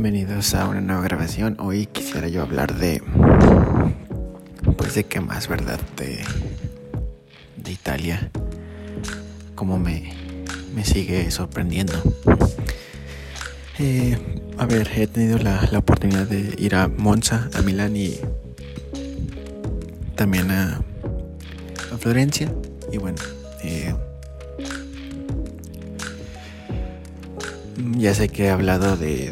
Bienvenidos 0.00 0.54
a 0.54 0.68
una 0.68 0.80
nueva 0.80 1.02
grabación. 1.02 1.56
Hoy 1.58 1.86
quisiera 1.86 2.28
yo 2.28 2.42
hablar 2.42 2.76
de. 2.76 3.02
Pues 4.76 4.94
de 4.94 5.02
qué 5.02 5.20
más, 5.20 5.48
¿verdad? 5.48 5.80
De. 5.96 6.20
De 7.56 7.72
Italia. 7.72 8.30
Cómo 9.56 9.76
me. 9.76 10.12
Me 10.72 10.84
sigue 10.84 11.28
sorprendiendo. 11.32 11.94
Eh, 13.80 14.16
a 14.56 14.66
ver, 14.66 14.88
he 14.94 15.08
tenido 15.08 15.36
la, 15.38 15.68
la, 15.72 15.80
oportunidad 15.80 16.28
de 16.28 16.54
ir 16.58 16.76
a 16.76 16.86
Monza, 16.86 17.50
a 17.54 17.62
Milán 17.62 17.96
y. 17.96 18.20
También 20.14 20.52
a. 20.52 20.80
A 21.92 21.98
Florencia. 21.98 22.54
Y 22.92 22.98
bueno. 22.98 23.18
Eh, 23.64 23.92
Ya 27.96 28.14
sé 28.14 28.28
que 28.28 28.44
he 28.44 28.50
hablado 28.50 28.96
de, 28.96 29.30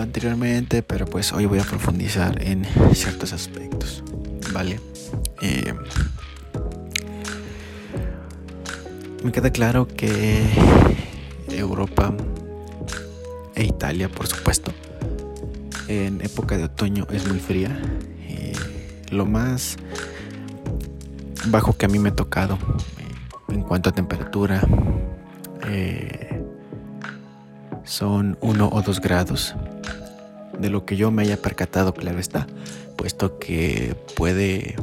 anteriormente, 0.00 0.82
pero 0.82 1.06
pues 1.06 1.32
hoy 1.32 1.46
voy 1.46 1.58
a 1.58 1.64
profundizar 1.64 2.42
en 2.42 2.66
ciertos 2.94 3.32
aspectos, 3.32 4.02
¿vale? 4.52 4.80
Eh, 5.40 5.74
me 9.22 9.32
queda 9.32 9.50
claro 9.50 9.86
que 9.86 10.42
Europa 11.48 12.14
e 13.54 13.64
Italia, 13.64 14.08
por 14.08 14.26
supuesto, 14.26 14.72
en 15.88 16.20
época 16.20 16.56
de 16.56 16.64
otoño 16.64 17.06
es 17.10 17.26
muy 17.28 17.38
fría. 17.38 17.78
Eh, 18.28 18.52
lo 19.10 19.26
más 19.26 19.76
bajo 21.46 21.76
que 21.76 21.86
a 21.86 21.88
mí 21.88 21.98
me 21.98 22.08
ha 22.08 22.16
tocado 22.16 22.58
eh, 22.98 23.52
en 23.52 23.62
cuanto 23.62 23.90
a 23.90 23.92
temperatura 23.92 24.66
son 27.84 28.36
uno 28.40 28.68
o 28.72 28.82
dos 28.82 29.00
grados. 29.00 29.54
De 30.58 30.70
lo 30.70 30.84
que 30.84 30.96
yo 30.96 31.10
me 31.10 31.22
haya 31.22 31.36
percatado, 31.36 31.94
claro 31.94 32.18
está, 32.18 32.46
puesto 32.96 33.38
que 33.38 33.96
puede... 34.16 34.70
Eh, 34.70 34.76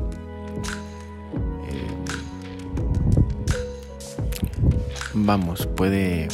vamos, 5.14 5.68
puede... 5.68 6.28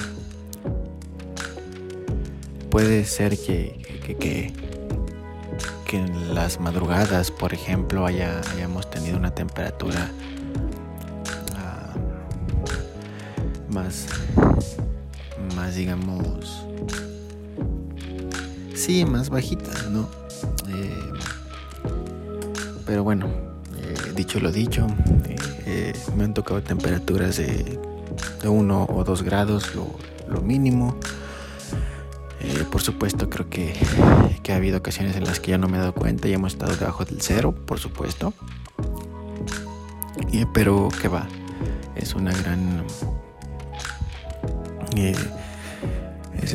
Puede 2.69 3.05
ser 3.05 3.37
que, 3.37 4.01
que, 4.05 4.17
que, 4.17 4.53
que, 5.85 5.97
en 5.97 6.35
las 6.35 6.59
madrugadas, 6.59 7.31
por 7.31 7.53
ejemplo, 7.53 8.05
haya, 8.05 8.41
hayamos 8.53 8.89
tenido 8.89 9.17
una 9.17 9.33
temperatura 9.33 10.11
uh, 11.53 13.73
más 13.73 14.05
más, 15.57 15.75
digamos, 15.75 16.66
sí, 18.87 19.03
más 19.03 19.29
bajita, 19.29 19.69
¿no? 19.89 20.07
Eh, 20.69 21.11
pero 22.85 23.03
bueno, 23.03 23.27
eh, 23.77 24.13
dicho 24.15 24.39
lo 24.39 24.49
dicho, 24.49 24.87
eh, 25.65 25.91
me 26.15 26.23
han 26.23 26.33
tocado 26.33 26.63
temperaturas 26.63 27.35
de, 27.35 27.77
de 28.41 28.47
1 28.47 28.87
o 28.89 29.03
2 29.03 29.23
grados, 29.23 29.75
lo, 29.75 29.87
lo 30.29 30.41
mínimo. 30.41 30.95
por 32.71 32.81
supuesto, 32.81 33.29
creo 33.29 33.49
que, 33.49 33.73
que, 34.41 34.53
ha 34.53 34.55
habido 34.55 34.77
ocasiones 34.77 35.17
en 35.17 35.25
las 35.25 35.41
que 35.41 35.51
ya 35.51 35.57
no 35.57 35.67
me 35.67 35.75
he 35.75 35.79
dado 35.81 35.93
cuenta 35.93 36.29
y 36.29 36.33
hemos 36.33 36.53
estado 36.53 36.73
debajo 36.73 37.03
del 37.03 37.21
cero, 37.21 37.53
por 37.53 37.79
supuesto. 37.79 38.33
pero 40.53 40.87
que 41.01 41.09
va, 41.09 41.27
es 41.97 42.15
una 42.15 42.31
gran 42.31 42.85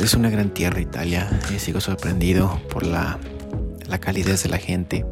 es, 0.02 0.14
una 0.14 0.30
gran 0.30 0.50
tierra 0.50 0.80
Italia. 0.80 1.28
Sigo 1.58 1.80
sorprendido 1.80 2.60
por 2.70 2.84
la, 2.86 3.18
la 3.88 3.98
calidez 3.98 4.42
de 4.42 4.48
la 4.48 4.58
gente, 4.58 5.06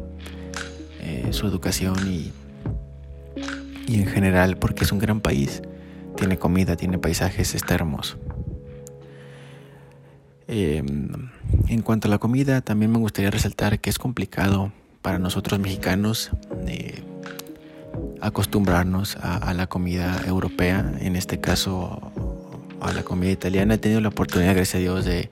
eh, 0.99 1.29
su 1.31 1.47
educación 1.47 1.95
y, 2.07 2.31
y 3.87 4.01
en 4.01 4.07
general 4.07 4.57
porque 4.57 4.83
es 4.83 4.91
un 4.91 4.99
gran 4.99 5.21
país. 5.21 5.61
Tiene 6.15 6.37
comida, 6.37 6.75
tiene 6.75 6.97
paisajes, 6.97 7.55
está 7.55 7.75
hermoso. 7.75 8.17
Em, 10.47 11.09
en 11.69 11.81
cuanto 11.81 12.09
a 12.09 12.11
la 12.11 12.17
comida, 12.17 12.59
también 12.59 12.91
me 12.91 12.97
gustaría 12.97 13.31
resaltar 13.31 13.79
que 13.79 13.89
es 13.89 13.97
complicado 13.97 14.73
para 15.01 15.17
nosotros 15.17 15.59
mexicanos 15.59 16.31
eh, 16.67 17.01
acostumbrarnos 18.19 19.15
a, 19.15 19.53
la 19.53 19.67
comida 19.67 20.21
europea, 20.27 20.93
en 20.99 21.15
este 21.15 21.39
caso 21.39 22.10
a 22.81 22.93
la 22.93 23.03
comida 23.03 23.31
italiana. 23.31 23.75
He 23.75 23.77
tenido 23.77 24.01
la 24.01 24.09
oportunidad, 24.09 24.55
gracias 24.55 24.75
a 24.75 24.79
Dios, 24.79 25.05
de, 25.05 25.29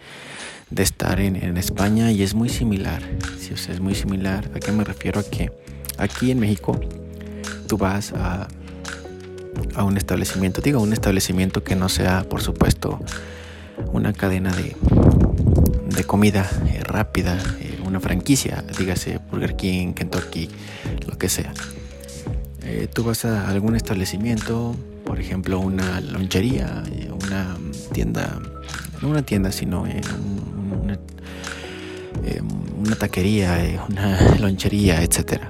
estar 0.75 1.19
en, 1.19 1.57
España 1.57 2.11
y 2.11 2.23
es 2.23 2.33
muy 2.33 2.49
similar. 2.49 3.01
Sí, 3.39 3.53
o 3.53 3.57
sea, 3.57 3.73
es 3.73 3.79
muy 3.79 3.95
similar. 3.95 4.49
¿A 4.55 4.59
qué 4.59 4.71
me 4.71 4.83
refiero? 4.83 5.19
A 5.19 5.23
que 5.23 5.51
aquí 5.97 6.31
en 6.31 6.39
México 6.39 6.79
tú 7.67 7.77
vas 7.77 8.13
a, 8.13 8.47
a 9.75 9.83
un 9.83 9.97
establecimiento, 9.97 10.61
digo, 10.61 10.79
un 10.79 10.93
establecimiento 10.93 11.63
que 11.63 11.75
no 11.75 11.89
sea, 11.89 12.23
por 12.23 12.41
supuesto, 12.41 12.99
una 13.91 14.13
cadena 14.13 14.55
de, 14.55 14.75
de 15.85 16.03
comida 16.03 16.49
eh, 16.67 16.81
rápida, 16.83 17.37
eh, 17.59 17.79
una 17.85 17.99
franquicia, 17.99 18.63
dígase 18.77 19.19
Burger 19.31 19.55
King, 19.55 19.93
Kentucky, 19.93 20.49
lo 21.07 21.17
que 21.17 21.29
sea. 21.29 21.53
Eh, 22.71 22.87
tú 22.93 23.03
vas 23.03 23.25
a 23.25 23.49
algún 23.49 23.75
establecimiento, 23.75 24.75
por 25.03 25.19
ejemplo, 25.19 25.59
una 25.59 26.01
lonchería, 26.01 26.83
una 27.25 27.57
tienda, 27.91 28.39
no 29.01 29.09
una 29.09 29.23
tienda, 29.23 29.51
sino 29.51 29.87
eh, 29.87 30.01
una, 30.79 30.93
eh, 32.23 32.41
una, 32.77 32.95
taquería, 32.95 33.65
eh, 33.65 33.79
una 33.89 34.37
lonchería, 34.39 35.01
etcétera. 35.01 35.49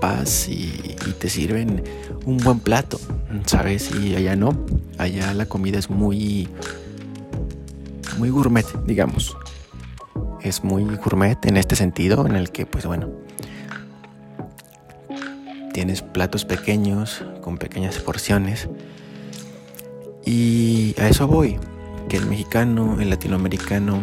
Vas 0.00 0.48
y, 0.48 0.96
te 1.20 1.30
sirven 1.30 1.84
un 2.26 2.38
buen 2.38 2.58
plato, 2.58 2.98
¿sabes? 3.46 3.90
Y 3.94 4.16
allá 4.16 4.34
no, 4.34 4.66
allá 4.98 5.32
la 5.34 5.46
comida 5.46 5.78
es 5.78 5.88
muy, 5.88 6.48
muy 8.18 8.30
gourmet, 8.30 8.66
digamos. 8.84 9.36
Es 10.42 10.64
muy 10.64 10.82
gourmet 10.96 11.38
en 11.46 11.56
este 11.56 11.76
sentido, 11.76 12.26
en 12.26 12.34
el 12.34 12.50
que, 12.50 12.66
pues 12.66 12.84
bueno, 12.84 13.27
tienes 15.78 16.02
platos 16.02 16.44
pequeños, 16.44 17.24
con 17.40 17.56
pequeñas 17.56 18.00
porciones. 18.00 18.68
Y 20.26 20.96
a 20.98 21.08
eso 21.08 21.28
voy, 21.28 21.56
que 22.08 22.16
el 22.16 22.26
mexicano, 22.26 23.00
el 23.00 23.10
latinoamericano, 23.10 24.02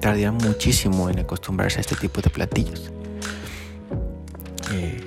tarda 0.00 0.32
muchísimo 0.32 1.10
en 1.10 1.18
acostumbrarse 1.18 1.76
a 1.76 1.80
este 1.82 1.94
tipo 1.94 2.22
de 2.22 2.30
platillos. 2.30 2.90
Eh, 4.72 4.98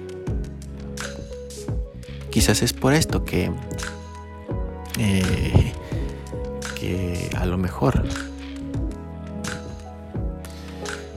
quizás 2.30 2.62
es 2.62 2.74
por 2.74 2.94
esto 2.94 3.26
que, 3.26 3.50
eh, 5.00 5.74
que 6.80 7.32
a 7.36 7.48
lo 7.48 7.58
mejor 7.58 8.04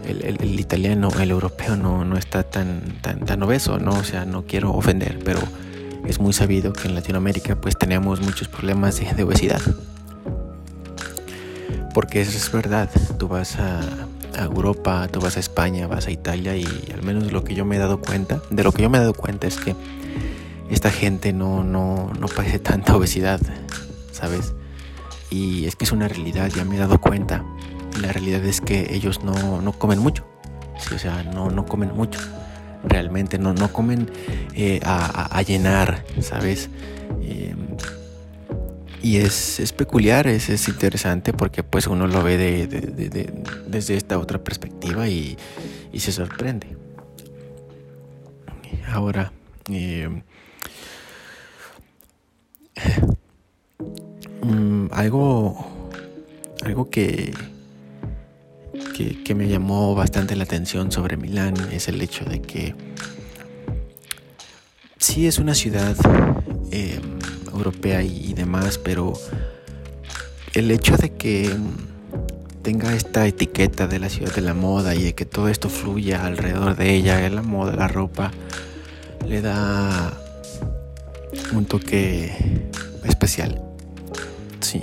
el, 0.06 0.60
italiano, 0.60 1.10
el 1.20 1.30
europeo 1.30 1.76
no, 1.76 2.04
no 2.04 2.16
está 2.16 2.42
tan, 2.42 2.80
tan, 3.02 3.20
tan, 3.20 3.42
obeso, 3.42 3.78
¿no? 3.78 3.92
O 3.92 4.04
sea, 4.04 4.24
no 4.24 4.44
quiero 4.44 4.72
ofender, 4.72 5.18
pero 5.24 5.40
es 6.06 6.20
muy 6.20 6.32
sabido 6.32 6.72
que 6.72 6.88
en 6.88 6.94
Latinoamérica 6.94 7.56
pues 7.56 7.76
tenemos 7.76 8.20
muchos 8.20 8.48
problemas 8.48 9.00
de, 9.00 9.22
obesidad. 9.22 9.60
Porque 11.94 12.20
eso 12.20 12.36
es 12.36 12.52
verdad, 12.52 12.90
tú 13.18 13.28
vas 13.28 13.56
a, 13.58 13.80
Europa, 14.38 15.08
tú 15.10 15.18
vas 15.20 15.38
a 15.38 15.40
España, 15.40 15.86
vas 15.86 16.08
a 16.08 16.10
Italia 16.10 16.54
y 16.56 16.66
al 16.92 17.02
menos 17.02 17.32
lo 17.32 17.42
que 17.42 17.54
yo 17.54 17.64
me 17.64 17.76
he 17.76 17.78
dado 17.78 18.02
cuenta, 18.02 18.42
de 18.50 18.64
lo 18.64 18.70
que 18.70 18.82
yo 18.82 18.90
me 18.90 18.98
he 18.98 19.00
dado 19.00 19.14
cuenta 19.14 19.46
es 19.46 19.56
que 19.56 19.74
esta 20.68 20.90
gente 20.90 21.32
no, 21.32 21.64
no, 21.64 22.12
no 22.20 22.28
padece 22.28 22.58
tanta 22.58 22.94
obesidad, 22.94 23.40
¿sabes? 24.12 24.52
Y 25.30 25.64
es 25.64 25.74
que 25.74 25.86
es 25.86 25.92
una 25.92 26.06
realidad, 26.06 26.50
ya 26.54 26.66
me 26.66 26.76
he 26.76 26.78
dado 26.78 27.00
cuenta 27.00 27.44
la 28.00 28.12
realidad 28.12 28.44
es 28.44 28.60
que 28.60 28.94
ellos 28.94 29.22
no, 29.22 29.72
comen 29.78 29.98
mucho. 29.98 30.26
o 30.94 30.98
sea, 30.98 31.22
no, 31.22 31.50
no 31.50 31.66
comen 31.66 31.94
mucho. 31.94 32.20
Realmente 32.84 33.38
no, 33.38 33.52
no 33.52 33.72
comen 33.72 34.10
eh, 34.54 34.80
a, 34.84 35.42
llenar, 35.42 36.04
¿sabes? 36.20 36.68
Em, 37.22 37.76
y 39.02 39.18
es, 39.18 39.72
peculiar, 39.76 40.26
es, 40.26 40.48
es, 40.48 40.68
interesante 40.68 41.32
porque 41.32 41.62
pues 41.62 41.86
uno 41.86 42.06
lo 42.06 42.22
ve 42.22 42.36
de, 42.36 42.66
desde 43.68 43.96
esta 43.96 44.18
otra 44.18 44.42
perspectiva 44.42 45.08
y, 45.08 45.36
se 45.96 46.12
sorprende. 46.12 46.76
Ahora, 48.88 49.32
em, 49.68 50.22
mm, 54.42 54.88
algo, 54.92 55.66
algo 56.64 56.90
que, 56.90 57.32
que, 58.96 59.34
me 59.34 59.46
llamó 59.46 59.94
bastante 59.94 60.36
la 60.36 60.44
atención 60.44 60.90
sobre 60.90 61.18
Milán 61.18 61.54
es 61.70 61.88
el 61.88 62.00
hecho 62.00 62.24
de 62.24 62.40
que 62.40 62.74
sí 64.96 65.26
es 65.26 65.38
una 65.38 65.54
ciudad 65.54 65.94
em, 66.70 67.18
europea 67.52 68.02
y, 68.02 68.32
demás, 68.32 68.78
pero 68.78 69.12
el 70.54 70.70
hecho 70.70 70.96
de 70.96 71.10
que 71.10 71.54
tenga 72.62 72.94
esta 72.94 73.26
etiqueta 73.26 73.86
de 73.86 73.98
la 73.98 74.08
ciudad 74.08 74.34
de 74.34 74.40
la 74.40 74.54
moda 74.54 74.94
y 74.94 75.02
de 75.02 75.14
que 75.14 75.26
todo 75.26 75.48
esto 75.48 75.68
fluya 75.68 76.24
alrededor 76.24 76.74
de 76.76 76.94
ella, 76.94 77.28
la 77.28 77.42
moda, 77.42 77.76
la 77.76 77.88
ropa, 77.88 78.30
le 79.28 79.42
da 79.42 80.18
un 81.52 81.66
toque 81.66 82.32
especial. 83.04 83.60
Sí. 84.60 84.82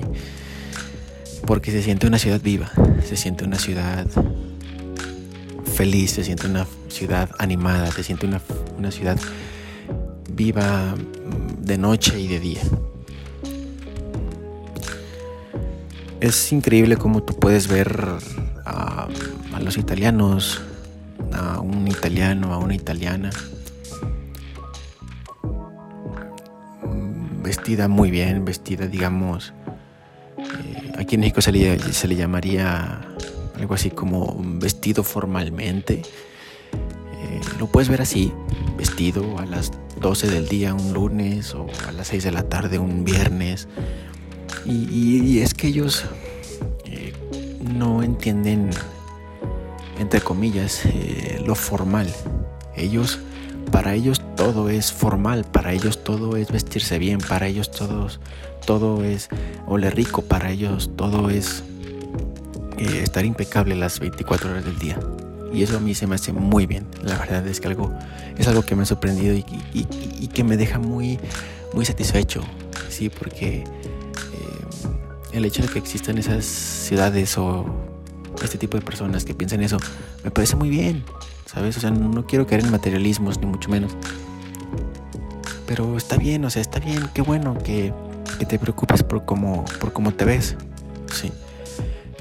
Porque 1.45 1.71
se 1.71 1.81
siente 1.81 2.07
una 2.07 2.19
ciudad 2.19 2.41
viva, 2.41 2.71
se 3.05 3.15
siente 3.15 3.43
una 3.43 3.59
ciudad 3.59 4.07
feliz, 5.73 6.11
se 6.11 6.23
siente 6.23 6.47
una 6.47 6.65
ciudad 6.89 7.29
animada, 7.39 7.91
se 7.91 8.03
siente 8.03 8.25
una, 8.25 8.41
una 8.77 8.91
ciudad 8.91 9.17
viva 10.31 10.95
de 11.59 11.77
noche 11.77 12.19
y 12.19 12.27
de 12.27 12.39
día. 12.39 12.61
Es 16.19 16.53
increíble 16.53 16.95
cómo 16.95 17.21
tú 17.23 17.37
puedes 17.37 17.67
ver 17.67 18.07
a, 18.65 19.09
los 19.61 19.77
italianos, 19.77 20.61
a 21.33 21.59
un 21.59 21.87
italiano, 21.87 22.53
a 22.53 22.57
una 22.57 22.75
italiana, 22.75 23.29
vestida 27.41 27.87
muy 27.87 28.09
bien, 28.09 28.45
vestida, 28.45 28.87
digamos, 28.87 29.53
aquí 31.03 31.15
en 31.15 31.21
México 31.21 31.41
se 31.41 31.51
le, 31.51 31.79
se 31.93 32.07
le, 32.07 32.15
llamaría 32.15 33.01
algo 33.55 33.73
así 33.73 33.91
como 33.91 34.35
vestido 34.39 35.03
formalmente. 35.03 36.01
Eh, 36.73 37.41
lo 37.59 37.67
puedes 37.67 37.89
ver 37.89 38.01
así, 38.01 38.33
vestido 38.77 39.37
a 39.37 39.45
las 39.45 39.71
12 40.01 40.27
del 40.27 40.47
día 40.47 40.73
un 40.73 40.93
lunes 40.93 41.53
o 41.53 41.67
a 41.87 41.91
las 41.91 42.07
6 42.07 42.23
de 42.23 42.31
la 42.31 42.43
tarde 42.43 42.79
un 42.79 43.03
viernes 43.03 43.67
y, 44.65 45.39
es 45.39 45.53
que 45.53 45.67
ellos 45.67 46.05
eh, 46.85 47.13
no 47.59 48.01
entienden, 48.01 48.69
entre 49.99 50.21
comillas, 50.21 50.85
eh, 50.85 51.41
lo 51.45 51.55
formal. 51.55 52.13
Ellos, 52.75 53.19
para 53.71 53.93
ellos 53.93 54.21
todo 54.35 54.69
es 54.69 54.91
formal, 54.91 55.45
para 55.45 55.73
ellos 55.73 56.03
todo 56.03 56.35
es 56.35 56.51
vestirse 56.51 56.99
bien, 56.99 57.19
para 57.19 57.47
ellos 57.47 57.71
todos, 57.71 58.19
todo 58.65 59.03
es 59.03 59.29
oler 59.67 59.95
rico, 59.95 60.21
para 60.21 60.51
ellos 60.51 60.91
todo 60.95 61.29
es 61.29 61.63
eh, 62.77 63.01
estar 63.03 63.25
impecable 63.25 63.75
las 63.75 63.99
24 63.99 64.51
horas 64.51 64.65
del 64.65 64.77
día. 64.79 64.99
Y 65.53 65.61
eso 65.61 65.77
a 65.77 65.79
mí 65.79 65.93
se 65.93 66.07
me 66.07 66.15
hace 66.15 66.33
muy 66.33 66.65
bien. 66.65 66.87
La 67.03 67.15
verdad 67.15 67.45
es 67.47 67.59
que 67.59 67.67
algo, 67.67 67.93
es 68.37 68.47
algo 68.47 68.63
que 68.63 68.75
me 68.75 68.83
ha 68.83 68.85
sorprendido 68.87 69.35
y, 69.35 70.27
que 70.27 70.43
me 70.43 70.57
deja 70.57 70.79
muy, 70.79 71.19
muy 71.73 71.85
satisfecho. 71.85 72.41
Sí, 72.89 73.09
porque 73.09 73.63
el 75.33 75.45
hecho 75.45 75.63
de 75.63 75.67
que 75.67 75.79
existan 75.79 76.17
esas 76.17 76.45
ciudades 76.45 77.37
o 77.37 77.65
este 78.43 78.57
tipo 78.57 78.77
de 78.77 78.83
personas 78.83 79.25
que 79.25 79.33
piensan 79.33 79.61
eso, 79.61 79.77
me 80.23 80.31
parece 80.31 80.55
muy 80.55 80.69
bien, 80.69 81.03
¿sabes? 81.45 81.75
O 81.77 81.79
sea, 81.79 81.91
no 81.91 82.25
quiero 82.25 82.45
caer 82.47 82.61
en 82.61 82.71
materialismos, 82.71 83.39
ni 83.39 83.47
mucho 83.47 83.69
menos. 83.69 83.95
Pero 85.65 85.97
está 85.97 86.17
bien, 86.17 86.43
o 86.45 86.49
sea, 86.49 86.61
está 86.61 86.79
bien, 86.79 87.09
qué 87.13 87.21
bueno 87.21 87.57
que, 87.57 87.93
te 88.47 88.59
preocupes 88.59 89.03
por 89.03 89.25
cómo, 89.25 89.63
por 89.79 89.93
cómo 89.93 90.13
te 90.13 90.25
ves, 90.25 90.55
sí. 91.11 91.31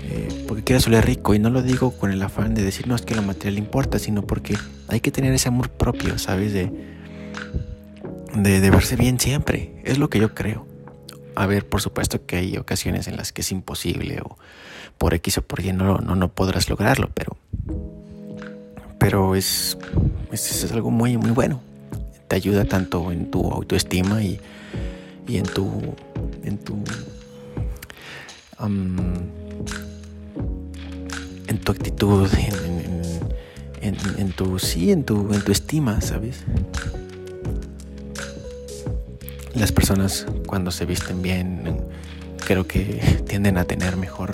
Eh, 0.05 0.45
porque 0.47 0.63
quieras 0.63 0.87
oler 0.87 1.05
rico, 1.05 1.35
y 1.35 1.39
no 1.39 1.51
lo 1.51 1.63
digo 1.63 1.93
con 1.93 2.13
el 2.13 2.23
afán 2.23 2.55
de 2.55 2.63
decir, 2.63 2.87
no, 2.87 2.95
es 2.95 3.03
que 3.03 3.15
lo 3.15 3.23
material 3.23 3.59
importa, 3.59 3.99
sino 3.99 4.23
porque 4.23 4.57
hay 4.89 5.01
que 5.01 5.11
tener 5.11 5.33
ese 5.33 5.49
amor 5.49 5.71
propio, 5.71 6.19
¿sabes? 6.19 6.53
De, 6.53 6.71
de, 8.35 8.61
de 8.61 8.71
verse 8.71 8.97
bien 8.97 9.19
siempre, 9.19 9.81
es 9.85 9.99
lo 9.99 10.09
que 10.09 10.21
yo 10.21 10.35
creo. 10.35 10.67
A 11.35 11.47
ver, 11.47 11.67
por 11.67 11.81
supuesto 11.81 12.25
que 12.27 12.37
hay 12.37 12.57
ocasiones 12.57 13.09
en 13.09 13.17
las 13.17 13.33
que 13.33 13.41
es 13.41 13.51
imposible 13.53 14.21
o 14.23 14.37
por 14.99 15.15
X 15.15 15.39
o 15.39 15.43
por 15.43 15.65
Y 15.65 15.73
no, 15.73 15.99
no, 15.99 16.15
no 16.15 16.29
podrás 16.29 16.69
lograrlo, 16.69 17.11
pero, 17.15 17.37
pero 18.99 19.35
es, 19.35 19.77
es, 20.31 20.71
algo 20.73 20.91
muy, 20.91 21.17
muy 21.17 21.31
bueno. 21.31 21.61
Te 22.33 22.37
ayuda 22.37 22.65
tanto 22.65 23.13
en 23.13 23.31
tu 23.31 23.51
autoestima 23.51 24.23
y, 24.23 24.41
y 25.29 25.37
en 25.37 25.43
tu, 25.43 25.69
en 26.43 26.57
tu, 26.57 26.83
en 31.47 31.59
tu 31.59 31.73
actitud, 31.73 32.27
en, 33.83 33.95
en, 34.17 34.33
tu, 34.33 34.59
sí, 34.59 34.93
en 34.93 35.05
tu, 35.05 35.31
en 35.35 35.43
tu 35.43 35.53
estima, 35.53 36.01
¿sabes? 36.01 36.45
Las 39.55 39.71
personas 39.71 40.27
cuando 40.47 40.71
se 40.71 40.87
visten 40.87 41.21
bien 41.21 41.85
creo 42.47 42.67
que 42.67 43.23
tienden 43.29 43.59
a 43.59 43.65
tener 43.65 43.99
mejor 43.99 44.33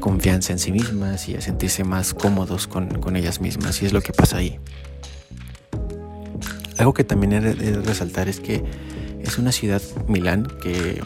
confianza 0.00 0.54
en 0.54 0.58
sí 0.58 0.72
mismas 0.72 1.28
y 1.28 1.34
a 1.34 1.42
sentirse 1.42 1.84
más 1.84 2.14
cómodos 2.14 2.66
con, 2.66 3.16
ellas 3.16 3.42
mismas 3.42 3.82
y 3.82 3.84
es 3.84 3.92
lo 3.92 4.00
que 4.00 4.14
pasa 4.14 4.38
ahí. 4.38 4.58
Algo 6.78 6.94
que 6.94 7.04
también 7.04 7.32
he 7.32 7.40
de 7.40 7.82
resaltar 7.82 8.28
es 8.28 8.40
que 8.40 8.64
es 9.20 9.38
una 9.38 9.52
ciudad, 9.52 9.82
Milán, 10.06 10.46
que, 10.62 11.02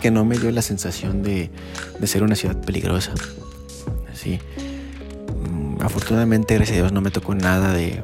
que 0.00 0.10
no 0.10 0.24
me 0.24 0.38
dio 0.38 0.50
la 0.50 0.62
sensación 0.62 1.22
de, 1.22 1.50
de 1.98 2.06
ser 2.06 2.22
una 2.22 2.34
ciudad 2.34 2.60
peligrosa. 2.60 3.12
Así. 4.12 4.38
Mm, 5.48 5.82
afortunadamente, 5.82 6.54
gracias 6.54 6.78
a 6.78 6.80
Dios, 6.80 6.92
no 6.92 7.00
me 7.00 7.10
tocó 7.10 7.34
nada 7.34 7.72
de, 7.72 8.02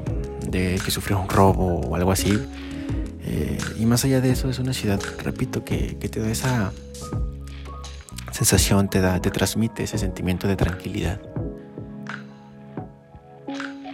de 0.51 0.81
que 0.85 0.91
sufriera 0.91 1.23
un 1.23 1.29
robo 1.29 1.81
o 1.81 1.97
algo 1.97 2.13
así. 2.13 2.39
Eh, 3.25 3.59
y 3.79 3.87
más 3.87 4.05
allá 4.05 4.21
de 4.21 4.31
eso, 4.31 4.51
es 4.51 4.59
una 4.59 4.73
ciudad, 4.73 5.01
repito, 5.23 5.65
que, 5.65 5.95
te 5.95 6.21
da 6.21 6.31
esa 6.31 6.73
sensación, 8.33 8.91
te 8.91 9.01
da, 9.01 9.21
te 9.21 9.31
transmite 9.31 9.85
ese 9.85 9.99
sentimiento 9.99 10.49
de 10.49 10.57
tranquilidad. 10.57 11.21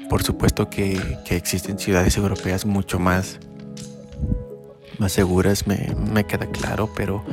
Por 0.09 0.23
supuesto 0.23 0.71
que, 0.71 1.19
existen 1.31 1.79
ciudades 1.79 2.17
europeas 2.17 2.65
mucho 2.65 2.99
más, 2.99 3.39
más 4.99 5.13
seguras, 5.13 5.67
me, 5.67 6.25
queda 6.25 6.47
claro, 6.47 6.89
pero, 6.95 7.25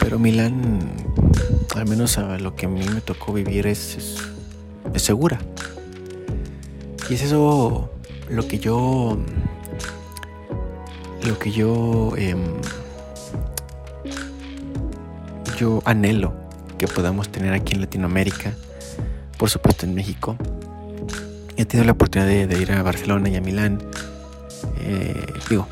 pero 0.00 0.18
Milán, 0.18 0.80
al 1.74 1.86
menos 1.86 2.18
a 2.18 2.38
lo 2.38 2.54
que 2.54 2.66
a 2.66 2.68
mí 2.68 2.84
me 2.88 3.00
tocó 3.00 3.32
vivir, 3.32 3.66
es, 3.66 4.18
es 4.94 5.02
segura. 5.02 5.38
Y 7.10 7.14
es 7.14 7.22
eso 7.22 7.90
lo 8.28 8.46
que 8.46 8.58
yo 8.58 9.18
lo 11.28 11.38
que 11.38 11.50
yo, 11.50 12.12
em, 12.16 12.38
yo 15.58 15.82
anhelo 15.84 16.32
que 16.78 16.86
podamos 16.86 17.28
tener 17.28 17.52
aquí 17.52 17.74
en 17.74 17.80
Latinoamérica, 17.80 18.54
por 19.36 19.50
supuesto 19.50 19.84
en 19.84 19.94
México. 19.94 20.36
He 21.58 21.64
tenido 21.64 21.86
la 21.86 21.92
oportunidad 21.92 22.28
de, 22.28 22.62
ir 22.62 22.70
a 22.70 22.84
Barcelona 22.84 23.28
y 23.30 23.34
a 23.34 23.40
Milán, 23.40 23.82
eh, 24.78 25.26
digo, 25.50 25.66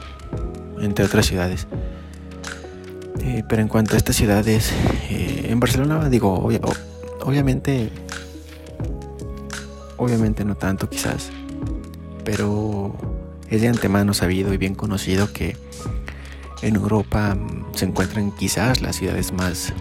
entre 0.80 1.04
otras 1.04 1.26
ciudades. 1.26 1.68
Eh, 3.20 3.44
pero 3.48 3.62
en 3.62 3.68
cuanto 3.68 3.94
a 3.94 3.96
estas 3.96 4.16
ciudades, 4.16 4.72
eh, 5.08 5.46
en 5.48 5.60
Barcelona, 5.60 6.08
digo, 6.08 6.34
obviamente, 7.20 7.92
obviamente 9.96 10.44
no 10.44 10.56
tanto 10.56 10.90
quizás, 10.90 11.30
pero 12.24 12.92
es 13.48 13.60
de 13.60 13.68
antemano 13.68 14.12
sabido 14.12 14.52
y 14.52 14.56
bien 14.56 14.74
conocido 14.74 15.32
que 15.32 15.56
en 16.62 16.74
Europa 16.74 17.36
mm, 17.36 17.76
se 17.76 17.84
encuentran 17.84 18.32
quizás 18.32 18.82
las 18.82 18.96
ciudades 18.96 19.32
más, 19.32 19.72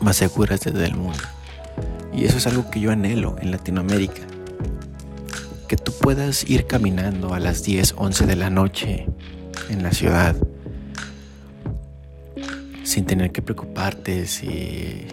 más 0.00 0.16
seguras 0.16 0.60
del 0.60 0.96
mundo. 0.96 1.24
Y 2.14 2.24
eso 2.24 2.38
es 2.38 2.46
algo 2.46 2.70
que 2.70 2.80
yo 2.80 2.90
anhelo 2.90 3.36
en 3.42 3.50
Latinoamérica. 3.50 4.31
Que 5.72 5.78
tú 5.78 5.90
puedas 5.92 6.44
ir 6.50 6.66
caminando 6.66 7.32
a 7.32 7.40
las 7.40 7.64
10, 7.64 7.94
11 7.96 8.26
de 8.26 8.36
la 8.36 8.50
noche 8.50 9.06
en 9.70 9.82
la 9.82 9.90
ciudad 9.90 10.36
sin 12.84 13.06
tener 13.06 13.32
que 13.32 13.40
preocuparte 13.40 14.26
si 14.26 15.06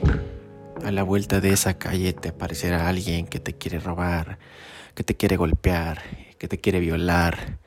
a 0.84 0.92
la 0.92 1.04
vuelta 1.04 1.40
de 1.40 1.54
esa 1.54 1.76
calle 1.76 2.12
te 2.12 2.28
aparecerá 2.28 2.90
alguien 2.90 3.26
que 3.26 3.40
te 3.40 3.54
quiere 3.54 3.80
robar, 3.80 4.38
que 4.96 5.06
te 5.06 5.16
quiere 5.16 5.38
golpear 5.38 6.02
que 6.38 6.50
te 6.50 6.58
quiere 6.58 6.82
violar. 6.82 7.58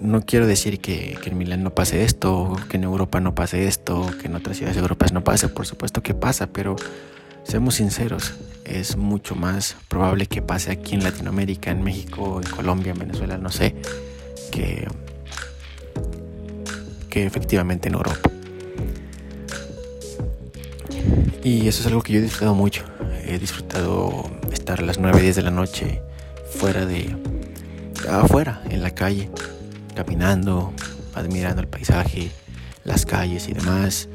No 0.00 0.20
quiero 0.22 0.46
decir 0.46 0.80
que, 0.80 1.18
en 1.24 1.38
Milán 1.38 1.64
no 1.64 1.74
pase 1.74 2.04
esto, 2.04 2.56
que 2.68 2.76
en 2.76 2.84
Europa 2.84 3.18
no 3.18 3.34
pase 3.34 3.66
esto, 3.66 4.08
que 4.20 4.28
en 4.28 4.36
otras 4.36 4.58
ciudades 4.58 4.76
europeas 4.76 5.12
no 5.12 5.24
pase, 5.24 5.48
por 5.48 5.66
supuesto 5.66 6.04
que 6.04 6.14
pasa, 6.14 6.48
pero 6.48 6.76
seamos 7.44 7.76
sinceros, 7.76 8.34
es 8.64 8.96
mucho 8.96 9.34
más 9.34 9.76
probable 9.88 10.26
que 10.26 10.42
pase 10.42 10.70
aquí 10.70 10.94
en 10.94 11.04
Latinoamérica, 11.04 11.70
en 11.70 11.82
México, 11.82 12.40
en 12.42 12.50
Colombia, 12.50 12.92
en 12.92 12.98
Venezuela, 12.98 13.38
no 13.38 13.50
sé, 13.50 13.74
que, 14.50 14.86
que 17.08 17.26
efectivamente 17.26 17.88
en 17.88 17.94
Europa. 17.94 18.30
Y 21.44 21.66
eso 21.66 21.80
es 21.80 21.86
algo 21.86 22.02
que 22.02 22.12
yo 22.12 22.18
he 22.20 22.22
disfrutado 22.22 22.54
mucho. 22.54 22.84
He 23.24 23.38
disfrutado 23.38 24.30
estar 24.52 24.78
a 24.78 24.82
las 24.82 24.98
9, 24.98 25.20
10 25.20 25.36
de 25.36 25.42
la 25.42 25.50
noche 25.50 26.00
fuera 26.50 26.86
de 26.86 27.16
afuera 28.08 28.62
en 28.68 28.82
la 28.82 28.90
calle 28.90 29.30
caminando 29.94 30.72
admirando 31.14 31.60
el 31.60 31.68
paisaje 31.68 32.30
las 32.84 33.06
calles 33.06 33.48
y 33.48 33.52
demás 33.52 34.08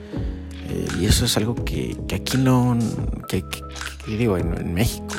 Y 0.99 1.05
eso 1.05 1.25
es 1.25 1.37
algo 1.37 1.55
que, 1.55 1.95
aquí 2.13 2.37
no, 2.37 2.77
que, 3.27 3.43
digo, 4.07 4.37
en, 4.37 4.73
México 4.73 5.15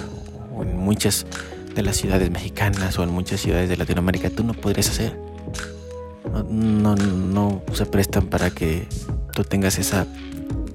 o 0.54 0.62
en 0.62 0.76
muchas 0.76 1.26
de 1.74 1.82
las 1.82 1.96
ciudades 1.96 2.30
mexicanas 2.30 2.98
o 2.98 3.02
en 3.02 3.10
muchas 3.10 3.40
ciudades 3.40 3.68
de 3.68 3.76
Latinoamérica 3.76 4.30
tú 4.30 4.44
no 4.44 4.54
podrías 4.54 4.90
hacer. 4.90 5.18
No, 6.50 6.96
no, 6.96 7.62
se 7.72 7.86
prestan 7.86 8.26
para 8.26 8.50
que 8.50 8.86
tú 9.32 9.44
tengas 9.44 9.78
esa 9.78 10.06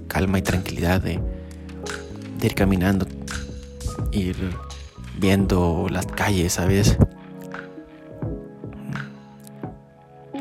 calma 0.08 0.40
y 0.40 0.42
tranquilidad 0.42 1.02
de, 1.02 1.20
de 2.40 2.46
ir 2.46 2.56
caminando, 2.56 3.06
ir 4.12 4.36
viendo 5.20 5.88
las 5.90 6.06
calles, 6.08 6.54
¿sabes? 6.54 6.98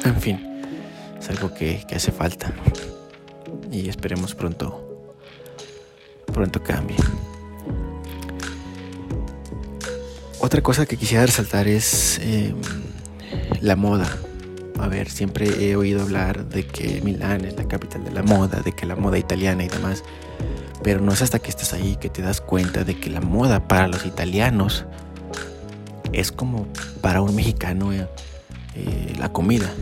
En 0.04 0.16
fin, 0.16 0.40
es 1.18 1.28
algo 1.28 1.52
que, 1.52 1.84
que 1.86 1.96
hace 1.96 2.12
falta 2.12 2.52
y 3.72 3.88
esperemos 3.88 4.34
pronto, 4.34 5.08
pronto 6.26 6.62
cambie. 6.62 6.96
Otra 10.38 10.60
cosa 10.60 10.86
que 10.86 10.96
quisiera 10.96 11.24
resaltar 11.24 11.66
es 11.66 12.20
em, 12.22 12.56
la 13.60 13.76
moda. 13.76 14.14
A 14.78 14.88
ver, 14.88 15.08
siempre 15.08 15.46
he 15.64 15.76
oído 15.76 16.02
hablar 16.02 16.48
de 16.48 16.66
que 16.66 17.00
Milán 17.02 17.44
es 17.44 17.56
la 17.56 17.66
capital 17.66 18.04
de 18.04 18.10
la 18.10 18.22
moda, 18.22 18.60
de 18.60 18.72
que 18.72 18.84
la 18.84 18.96
moda 18.96 19.18
italiana 19.18 19.64
y 19.64 19.68
demás. 19.68 20.02
Pero 20.82 21.00
no 21.00 21.12
es 21.12 21.22
hasta 21.22 21.38
que 21.38 21.48
estás 21.48 21.72
ahí 21.72 21.96
que 21.96 22.10
te 22.10 22.22
das 22.22 22.40
cuenta 22.40 22.84
de 22.84 22.98
que 22.98 23.08
la 23.08 23.20
moda 23.20 23.68
para 23.68 23.86
los 23.86 24.04
italianos 24.04 24.84
es 26.12 26.32
como 26.32 26.66
para 27.00 27.22
un 27.22 27.34
mexicano 27.34 27.92
eh, 27.92 28.08
eh, 28.74 29.14
la 29.18 29.32
comida, 29.32 29.72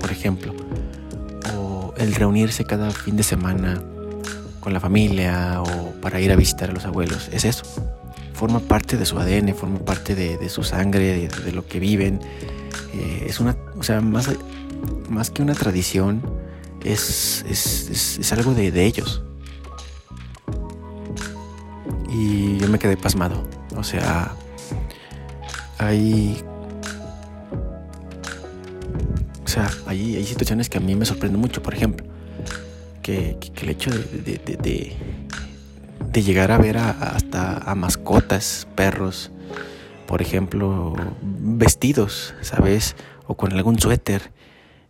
por 0.00 0.10
ejemplo 0.10 0.54
el 2.04 2.14
reunirse 2.14 2.64
cada 2.64 2.90
fin 2.90 3.16
de 3.16 3.22
semana 3.22 3.82
con 4.60 4.72
la 4.72 4.80
familia 4.80 5.62
o 5.62 5.92
para 6.00 6.20
ir 6.20 6.30
a 6.32 6.36
visitar 6.36 6.70
a 6.70 6.72
los 6.72 6.84
abuelos. 6.84 7.28
Es 7.32 7.44
eso. 7.44 7.64
Forma 8.34 8.60
parte 8.60 8.96
de 8.96 9.06
su 9.06 9.18
ADN, 9.18 9.54
forma 9.54 9.78
parte 9.78 10.14
de, 10.14 10.48
su 10.48 10.62
sangre, 10.62 11.28
de, 11.28 11.52
lo 11.52 11.66
que 11.66 11.80
viven. 11.80 12.20
Eh, 12.92 13.26
es 13.28 13.40
una, 13.40 13.56
o 13.78 13.82
sea, 13.82 14.00
más, 14.00 14.30
más 15.08 15.30
que 15.30 15.42
una 15.42 15.54
tradición, 15.54 16.22
es, 16.82 17.44
es, 17.48 18.32
algo 18.32 18.54
de, 18.54 18.70
de 18.70 18.84
ellos. 18.84 19.22
Y 22.10 22.58
yo 22.58 22.68
me 22.68 22.78
quedé 22.78 22.96
pasmado. 22.96 23.44
O 23.76 23.82
sea, 23.82 24.34
hay 25.78 26.42
sea, 29.54 29.70
hay, 29.86 30.16
hay 30.16 30.24
situaciones 30.24 30.68
que 30.68 30.78
a 30.78 30.80
mí 30.80 30.96
me 30.96 31.04
sorprenden 31.04 31.40
mucho, 31.40 31.62
por 31.62 31.74
ejemplo, 31.74 32.04
que, 33.02 33.38
el 33.62 33.68
hecho 33.68 33.90
de, 33.90 34.92
llegar 36.12 36.50
a 36.50 36.58
ver 36.58 36.78
hasta 36.78 37.58
a 37.58 37.74
mascotas, 37.74 38.66
perros, 38.74 39.30
por 40.06 40.22
ejemplo, 40.22 40.94
vestidos, 41.22 42.34
¿sabes? 42.40 42.96
O 43.26 43.36
con 43.36 43.52
algún 43.52 43.78
suéter, 43.78 44.32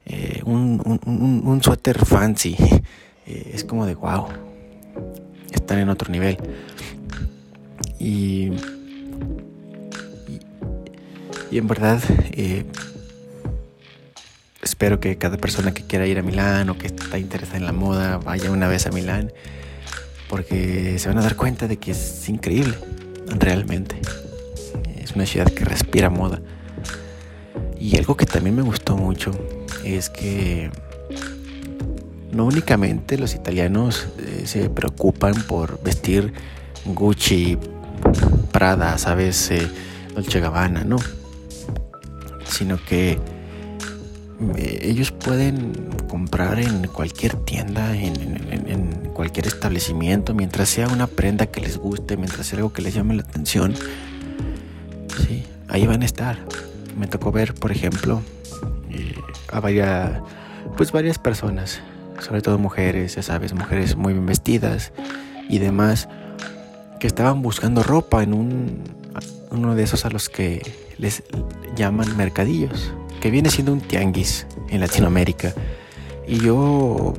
eh, 0.06 0.40
un, 0.44 1.00
un, 1.44 1.62
suéter 1.62 2.04
fancy, 2.04 2.56
eh, 3.26 3.50
es 3.54 3.64
como 3.64 3.86
de 3.86 3.94
wow, 3.94 4.28
están 5.52 5.78
en 5.78 5.88
otro 5.88 6.10
nivel. 6.10 6.38
Y, 7.98 8.50
y, 11.50 11.58
en 11.58 11.68
verdad, 11.68 12.02
eh, 12.32 12.64
espero 14.64 14.98
que 14.98 15.16
cada 15.18 15.36
persona 15.36 15.74
que 15.74 15.84
quiera 15.84 16.06
ir 16.06 16.18
a 16.18 16.22
Milán 16.22 16.70
o 16.70 16.78
que 16.78 16.86
está 16.86 17.18
interesada 17.18 17.58
en 17.58 17.66
la 17.66 17.72
moda 17.72 18.18
vaya 18.18 18.50
una 18.50 18.66
vez 18.66 18.86
a 18.86 18.90
Milán, 18.90 19.32
porque 20.28 20.98
se 20.98 21.08
van 21.08 21.18
a 21.18 21.22
dar 21.22 21.36
cuenta 21.36 21.68
de 21.68 21.76
que 21.76 21.92
es 21.92 22.28
increíble, 22.28 22.74
realmente. 23.38 24.00
Es 24.98 25.12
una 25.12 25.26
ciudad 25.26 25.46
que 25.52 25.64
respira 25.64 26.10
moda. 26.10 26.40
Y 27.78 27.96
algo 27.98 28.16
que 28.16 28.24
también 28.24 28.56
me 28.56 28.62
gustó 28.62 28.96
mucho 28.96 29.30
es 29.84 30.08
que 30.08 30.70
no 32.32 32.46
únicamente 32.46 33.18
los 33.18 33.34
italianos 33.34 34.08
eh, 34.18 34.42
se 34.46 34.70
preocupan 34.70 35.34
por 35.42 35.82
vestir 35.82 36.32
Gucci, 36.86 37.58
Prada, 38.50 38.96
sabes, 38.98 39.50
eh, 39.50 39.68
Dolce 40.14 40.40
Gabbana, 40.40 40.84
no, 40.84 40.96
sino 42.44 42.82
que 42.82 43.18
ellos 44.56 45.10
pueden 45.12 45.72
comprar 46.08 46.58
en 46.58 46.86
cualquier 46.88 47.36
tienda, 47.36 47.96
en, 47.96 49.10
cualquier 49.14 49.46
establecimiento, 49.46 50.34
mientras 50.34 50.68
sea 50.68 50.88
una 50.88 51.06
prenda 51.06 51.46
que 51.46 51.60
les 51.60 51.78
guste, 51.78 52.16
mientras 52.16 52.48
sea 52.48 52.58
algo 52.58 52.72
que 52.72 52.82
les 52.82 52.94
llame 52.94 53.14
la 53.14 53.22
atención. 53.22 53.74
Sí, 55.24 55.44
ahí 55.68 55.86
van 55.86 56.02
a 56.02 56.04
estar. 56.04 56.38
Me 56.98 57.06
tocó 57.06 57.30
ver, 57.30 57.54
por 57.54 57.70
ejemplo, 57.70 58.22
eh, 58.90 59.14
a 59.52 59.60
varias, 59.60 60.20
pues 60.76 60.90
varias 60.90 61.18
personas, 61.18 61.80
sobre 62.18 62.42
todo 62.42 62.58
mujeres, 62.58 63.14
ya 63.14 63.22
sabes, 63.22 63.54
mujeres 63.54 63.94
muy 63.94 64.14
bien 64.14 64.26
vestidas 64.26 64.92
y 65.48 65.58
demás, 65.58 66.08
que 66.98 67.06
estaban 67.06 67.40
buscando 67.40 67.84
ropa 67.84 68.24
en 68.24 68.34
un, 68.34 68.82
uno 69.52 69.76
de 69.76 69.84
esos 69.84 70.04
a 70.04 70.10
los 70.10 70.28
que 70.28 70.60
les 70.98 71.22
llaman 71.76 72.16
mercadillos 72.16 72.92
que 73.24 73.30
viene 73.30 73.48
siendo 73.48 73.72
un 73.72 73.80
tianguis 73.80 74.46
en 74.68 74.80
Latinoamérica. 74.80 75.54
Y 76.28 76.40
yo 76.40 77.14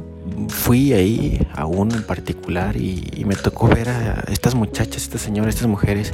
fui 0.49 0.93
ahí 0.93 1.47
a 1.55 1.65
uno 1.65 1.95
en 1.95 2.03
particular 2.03 2.77
y, 2.77 3.23
me 3.25 3.35
tocó 3.35 3.67
ver 3.67 3.89
a 3.89 4.23
estas 4.31 4.53
muchachas, 4.53 5.01
estas 5.01 5.21
señoras, 5.21 5.55
estas 5.55 5.67
mujeres 5.67 6.11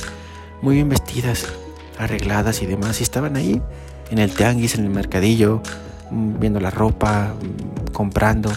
muy 0.62 0.75
bien 0.75 0.88
vestidas, 0.88 1.45
arregladas 2.00 2.62
y 2.62 2.67
demás. 2.67 3.01
Y 3.01 3.03
estaban 3.03 3.36
ahí 3.36 3.62
en 4.12 4.19
el 4.19 4.33
tianguis, 4.33 4.75
en 4.75 4.86
el 4.86 4.91
mercadillo, 4.91 5.62
viendo 6.10 6.62
la 6.62 6.69
ropa, 6.69 7.33
comprando. 7.91 8.50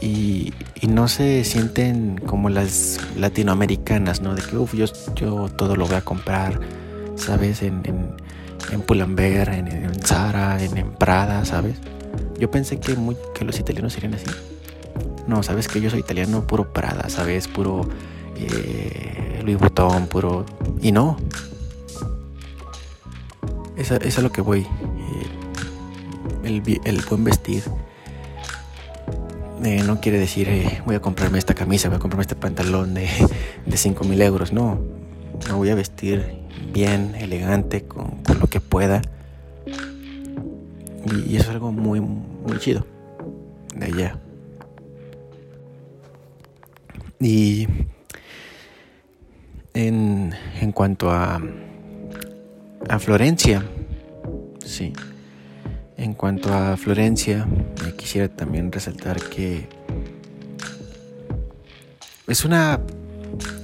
Y, 0.00 0.54
no 0.88 1.08
se 1.08 1.44
sienten 1.44 2.16
como 2.24 2.48
las 2.48 3.00
latinoamericanas, 3.18 4.22
¿no? 4.22 4.34
De 4.34 4.40
que, 4.40 4.56
uff, 4.56 4.72
yo, 4.72 4.86
yo 5.14 5.50
todo 5.50 5.76
lo 5.76 5.86
voy 5.86 5.96
a 5.96 6.00
comprar, 6.00 6.58
¿sabes? 7.16 7.60
en, 7.60 7.82
en 7.84 8.25
Pull&Bear, 8.86 9.48
en, 9.50 9.68
en 9.68 9.94
Zara, 9.94 10.62
en, 10.62 10.92
Prada, 10.92 11.44
¿sabes? 11.44 11.76
Yo 12.38 12.50
pensé 12.50 12.78
que, 12.78 12.96
los 13.44 13.58
italianos 13.58 13.92
serían 13.92 14.14
así. 14.14 14.26
No, 15.26 15.42
sabes 15.42 15.68
que 15.68 15.80
yo 15.80 15.90
soy 15.90 16.00
italiano 16.00 16.46
puro 16.46 16.72
Prada, 16.72 17.08
¿sabes? 17.08 17.48
Puro 17.48 17.88
eh, 18.36 19.40
Louis 19.44 19.58
Vuitton, 19.58 20.06
puro... 20.06 20.44
Y 20.80 20.92
no. 20.92 21.16
Es 23.76 24.18
a, 24.18 24.22
lo 24.22 24.32
que 24.32 24.40
voy. 24.40 24.66
Eh, 26.44 26.80
el, 26.84 27.00
buen 27.08 27.24
vestir. 27.24 27.62
Eh, 29.64 29.82
no 29.84 30.00
quiere 30.00 30.18
decir 30.18 30.48
voy 30.84 30.94
a 30.94 31.00
comprarme 31.00 31.38
esta 31.38 31.54
camisa, 31.54 31.88
voy 31.88 31.96
a 31.96 31.98
comprarme 31.98 32.22
este 32.22 32.36
pantalón 32.36 32.94
de, 32.94 33.08
de 33.66 33.76
5 33.76 34.04
mil 34.04 34.20
euros. 34.22 34.52
No, 34.52 34.78
me 35.46 35.54
voy 35.54 35.70
a 35.70 35.74
vestir 35.74 36.45
bien, 36.76 37.14
elegante, 37.14 37.84
con, 37.84 38.20
lo 38.38 38.48
que 38.48 38.60
pueda. 38.60 39.00
Y, 41.06 41.36
eso 41.36 41.44
es 41.44 41.48
algo 41.48 41.72
muy, 41.72 42.00
muy 42.00 42.58
chido 42.58 42.84
de 43.74 43.86
allá. 43.86 44.18
Y 47.18 47.66
en, 49.72 50.34
en 50.60 50.72
cuanto 50.72 51.10
a, 51.10 51.40
a 52.90 52.98
Florencia, 52.98 53.64
sí. 54.62 54.92
En 55.96 56.12
cuanto 56.12 56.52
a 56.52 56.76
Florencia, 56.76 57.46
quisiera 57.96 58.28
también 58.28 58.70
resaltar 58.70 59.18
que 59.18 59.66
es 62.26 62.44
una 62.44 62.80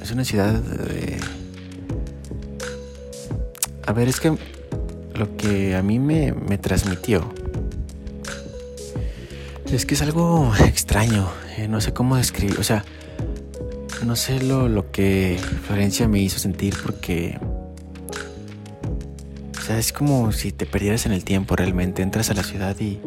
es 0.01 0.11
una 0.11 0.25
ciudad 0.25 0.55
de 0.55 1.42
a 3.87 3.93
ver, 3.93 4.09
es 4.09 4.21
que 4.21 4.37
lo 5.15 5.37
que 5.37 5.75
a 5.77 5.83
mí 5.83 5.99
me, 5.99 6.33
transmitió 6.59 7.33
es 9.71 9.87
que 9.87 9.95
es 9.95 10.03
algo 10.03 10.53
extraño. 10.67 11.29
Eh, 11.57 11.69
no 11.69 11.81
sé 11.81 11.93
cómo 11.93 12.17
describir. 12.17 12.59
O 12.59 12.65
sea, 12.65 12.85
no 14.05 14.17
sé 14.17 14.43
lo, 14.43 14.69
lo 14.69 14.91
que 14.91 15.39
Florencia 15.67 16.09
me 16.09 16.21
hizo 16.21 16.39
sentir 16.39 16.77
porque... 16.85 17.39
O 19.59 19.65
sea, 19.65 19.79
es 19.79 19.93
como 19.93 20.33
si 20.33 20.53
te 20.53 20.67
perdieras 20.67 21.07
en 21.07 21.13
el 21.13 21.25
tiempo 21.25 21.57
realmente. 21.57 22.03
Entras 22.03 22.31
a 22.31 22.35
la 22.35 22.43
ciudad 22.43 22.79
y, 22.81 23.01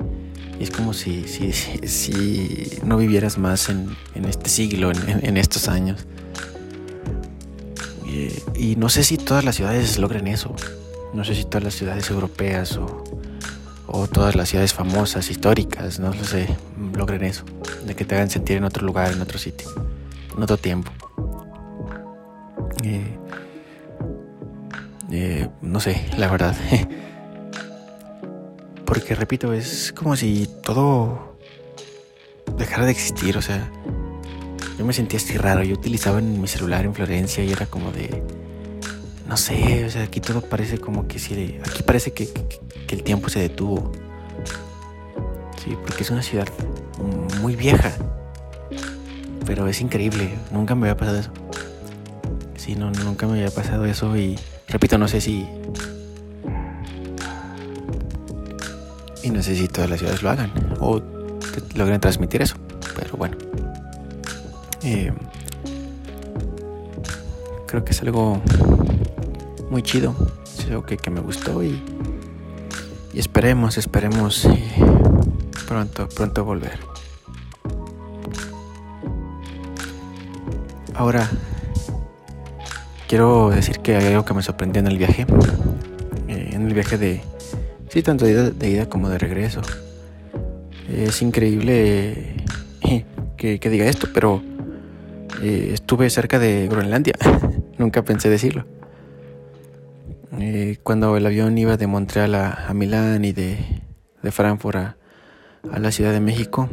es 0.60 0.72
como 0.72 0.94
si, 0.94 1.28
si, 1.28 1.52
si, 1.54 2.80
no 2.84 2.98
vivieras 2.98 3.38
más 3.38 3.70
en, 3.70 3.96
este 4.28 4.50
siglo, 4.50 4.92
en 4.92 5.38
estos 5.38 5.68
años. 5.68 6.08
Y, 8.56 8.76
no 8.76 8.90
sé 8.90 9.04
si 9.04 9.18
todas 9.18 9.44
las 9.44 9.56
ciudades 9.56 9.98
logren 9.98 10.28
eso. 10.28 10.56
No 11.14 11.24
sé 11.24 11.36
si 11.36 11.46
todas 11.46 11.64
las 11.64 11.74
ciudades 11.76 12.10
europeas 12.10 12.78
o, 12.78 13.04
todas 14.12 14.36
las 14.36 14.50
ciudades 14.50 14.74
famosas, 14.74 15.30
históricas, 15.32 16.00
no 16.00 16.14
lo 16.14 16.24
sé, 16.24 16.48
logren 16.94 17.24
eso. 17.24 17.46
de 17.86 17.96
que 17.96 18.04
te 18.04 18.16
hagan 18.16 18.30
sentir 18.30 18.58
en 18.58 18.66
otro 18.66 18.86
lugar, 18.86 19.14
en 19.14 19.22
otro 19.22 19.40
sitio, 19.40 19.70
en 20.36 20.44
otro 20.44 20.58
tiempo. 20.58 20.92
Eh, 22.84 23.18
eh, 25.12 25.50
no 25.62 25.80
sé, 25.80 26.06
la 26.18 26.30
verdad. 26.30 26.56
Porque 28.86 29.16
repito, 29.16 29.54
es 29.54 29.94
como 29.94 30.16
si 30.16 30.48
todo 30.62 31.38
dejara 32.58 32.86
de 32.86 32.92
existir, 32.92 33.38
o 33.38 33.42
sea, 33.42 33.72
yo 34.78 34.86
me 34.86 34.94
sentía 34.94 35.18
así 35.18 35.38
raro, 35.38 35.64
yo 35.64 35.74
utilizaba 35.74 36.20
en 36.20 36.42
mi 36.42 36.48
celular 36.48 36.86
en 36.86 36.94
Florencia 36.94 37.44
y 37.44 37.52
era 37.52 37.66
como 37.66 37.92
de, 37.92 38.24
no 39.28 39.38
sé, 39.38 39.86
o 39.86 39.90
sea, 39.90 40.04
aquí 40.04 40.20
todo 40.20 40.42
parece 40.42 40.78
como 40.78 41.08
que 41.08 41.20
si, 41.20 41.60
aquí 41.66 41.84
parece 41.84 42.14
que, 42.14 42.28
que 42.88 42.96
el 42.96 43.04
tiempo 43.04 43.30
se 43.30 43.40
detuvo. 43.40 43.92
Sí, 45.64 45.76
porque 45.86 46.04
es 46.04 46.12
una 46.12 46.22
ciudad 46.22 46.48
muy 47.42 47.56
vieja, 47.56 47.92
pero 49.46 49.68
es 49.68 49.82
increíble, 49.82 50.36
nunca 50.52 50.76
me 50.76 50.90
había 50.90 50.98
pasado 50.98 51.20
eso. 51.20 51.32
Sí, 52.58 52.76
no, 52.76 52.92
nunca 52.92 53.28
me 53.28 53.34
había 53.34 53.52
pasado 53.52 53.86
eso 53.86 54.16
y 54.18 54.38
repito, 54.68 54.98
no 54.98 55.08
sé 55.08 55.22
si 55.22 55.48
Y 59.26 59.32
no 59.32 59.42
sé 59.42 59.56
si 59.56 59.68
todas 59.68 59.90
las 59.90 59.98
ciudades 59.98 60.22
lo 60.22 60.30
hagan 60.30 60.52
o 60.80 61.02
logren 61.74 62.00
transmitir 62.00 62.44
eso. 62.44 62.58
Pero 62.96 63.18
bueno. 63.18 63.36
Eh, 64.86 65.12
creo 67.68 67.84
que 67.84 67.92
es 67.92 68.02
algo 68.02 68.42
muy 69.70 69.82
chido. 69.82 70.16
Es 70.58 70.68
algo 70.68 70.84
que, 70.86 70.98
me 71.10 71.20
gustó 71.20 71.62
y, 71.64 71.84
y 73.14 73.20
esperemos, 73.20 73.78
esperemos 73.78 74.46
eh, 74.46 74.74
pronto, 75.68 76.08
pronto 76.08 76.46
volver. 76.46 76.80
Ahora, 80.94 81.30
quiero 83.10 83.50
decir 83.50 83.80
que 83.80 83.98
hay 83.98 84.06
algo 84.14 84.24
que 84.24 84.34
me 84.34 84.42
sorprendió 84.42 84.80
en 84.80 84.88
el 84.88 84.98
viaje. 84.98 85.26
Eh, 86.30 86.52
en 86.54 86.68
el 86.68 86.74
viaje 86.74 86.98
de, 86.98 87.22
Sí, 87.96 88.04
tanto 88.04 88.26
de 88.26 88.70
ida, 88.70 88.90
como 88.90 89.08
de 89.08 89.18
regreso. 89.18 89.62
Es 90.90 91.22
increíble 91.22 92.44
eh, 92.82 93.06
que, 93.38 93.70
diga 93.70 93.86
esto, 93.86 94.10
pero 94.14 94.44
eh, 95.42 95.72
estuve 95.74 96.10
cerca 96.10 96.40
de 96.40 96.68
Groenlandia. 96.68 97.16
Nunca 97.78 98.04
pensé 98.04 98.30
decirlo. 98.30 98.66
Eh, 100.40 100.78
cuando 100.84 101.16
el 101.18 101.26
avión 101.26 101.58
iba 101.58 101.78
de 101.78 101.88
Montreal 101.88 102.36
a, 102.36 102.72
Milán 102.74 103.24
y 103.24 103.32
de, 103.32 103.58
Frankfurt 104.32 104.78
a, 104.78 104.98
la 105.80 105.92
Ciudad 105.92 106.12
de 106.12 106.20
México, 106.20 106.70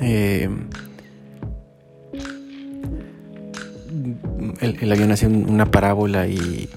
el, 0.00 0.48
avión 4.92 5.10
hace 5.10 5.26
una 5.26 5.66
parábola 5.66 6.26
y 6.26 6.70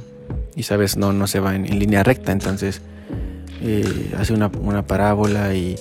y 0.56 0.64
sabes, 0.64 0.98
no, 0.98 1.14
no 1.14 1.28
se 1.28 1.40
va 1.40 1.56
en, 1.56 1.80
línea 1.80 2.04
recta, 2.04 2.32
entonces 2.32 2.82
eh, 3.62 4.12
hace 4.18 4.34
una, 4.34 4.52
parábola 4.86 5.54
y, 5.54 5.76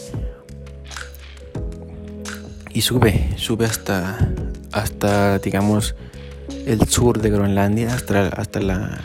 y 2.74 2.80
sube, 2.80 3.28
sube 3.36 3.66
hasta, 3.66 4.28
hasta, 4.72 5.38
digamos, 5.38 5.94
el 6.66 6.86
sur 6.88 7.20
de 7.20 7.30
Groenlandia, 7.30 7.94
hasta, 7.94 8.28
hasta 8.28 8.60
la, 8.60 9.00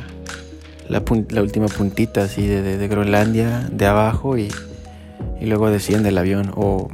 la, 0.90 1.02
última 1.42 1.68
puntita 1.68 2.24
así 2.24 2.48
de, 2.48 2.88
Groenlandia, 2.88 3.68
de 3.72 3.86
abajo 3.86 4.38
y, 4.38 4.50
y 5.42 5.46
luego 5.46 5.70
desciende 5.70 6.10
el 6.10 6.18
avión, 6.18 6.52
o... 6.56 6.90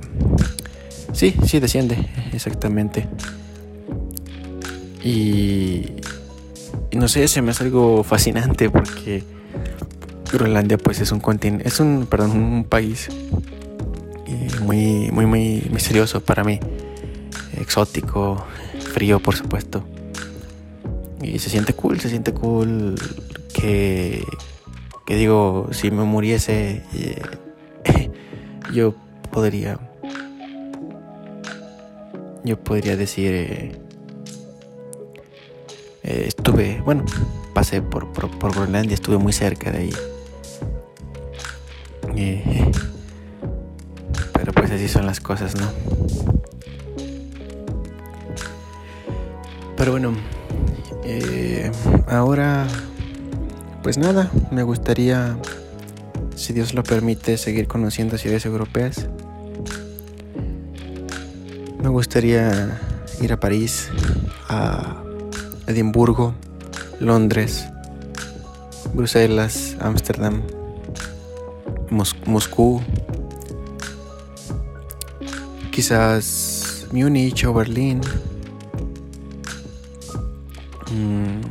Sí, 1.11 1.35
sí, 1.45 1.59
desciende, 1.59 2.09
exactamente. 2.33 3.07
Y, 5.03 5.91
y 6.89 6.97
no 6.97 7.07
sé, 7.07 7.27
se 7.27 7.41
me 7.43 7.51
hace 7.51 7.65
algo 7.65 8.03
fascinante 8.03 8.69
porque 8.71 9.23
Groenlandia 10.31 10.79
pues 10.79 10.99
es 11.01 11.11
un 11.11 11.19
continente, 11.19 11.67
es 11.67 11.79
un, 11.79 12.07
perdón, 12.09 12.31
un 12.31 12.63
país 12.63 13.09
muy, 14.63 15.11
muy, 15.11 15.25
muy 15.25 15.67
misterioso 15.71 16.21
para 16.21 16.43
mí, 16.43 16.59
exótico, 17.57 18.43
frío 18.93 19.19
por 19.19 19.35
supuesto. 19.35 19.85
Y 21.21 21.39
se 21.39 21.49
siente 21.49 21.73
cool, 21.73 21.99
se 21.99 22.09
siente 22.09 22.33
cool 22.33 22.95
que, 23.53 24.23
que 25.05 25.15
digo, 25.15 25.69
si 25.71 25.91
me 25.91 26.03
muriese, 26.03 26.83
eh, 26.93 27.21
yo 28.73 28.93
podría, 29.31 29.79
yo 32.43 32.57
podría 32.59 32.95
decir... 32.97 33.31
Eh, 33.33 33.83
eh, 36.03 36.25
estuve, 36.27 36.81
bueno, 36.83 37.05
pasé 37.53 37.81
por, 37.81 38.11
por, 38.11 38.51
Groenlandia, 38.53 38.93
estuve 38.93 39.17
muy 39.17 39.31
cerca 39.31 39.71
de 39.71 39.77
ahí. 39.77 39.93
Así 44.83 44.91
son 44.91 45.05
las 45.05 45.21
cosas, 45.21 45.55
¿no? 45.55 45.71
Pero 49.77 49.93
bueno, 49.93 50.13
eh, 51.05 51.71
ahora, 52.09 52.67
pues 53.81 53.97
nada, 53.97 54.29
me 54.51 54.61
gustaría, 54.63 55.37
si 56.35 56.51
Dios 56.51 56.73
lo 56.73 56.83
permite, 56.83 57.37
seguir 57.37 57.65
conociendo 57.65 58.17
ciudades 58.17 58.45
europeas. 58.45 59.07
Me 61.81 61.87
gustaría 61.87 62.77
ir 63.21 63.31
a 63.31 63.39
París, 63.39 63.87
a 64.49 65.01
Edimburgo, 65.65 66.35
Londres, 66.99 67.69
Bruselas, 68.93 69.77
Ámsterdam, 69.79 70.41
Moscú, 71.89 72.81
quizás 75.73 76.87
Múnich 76.91 77.45
o 77.45 77.53
Berlín, 77.53 77.99
mm, 80.91 81.41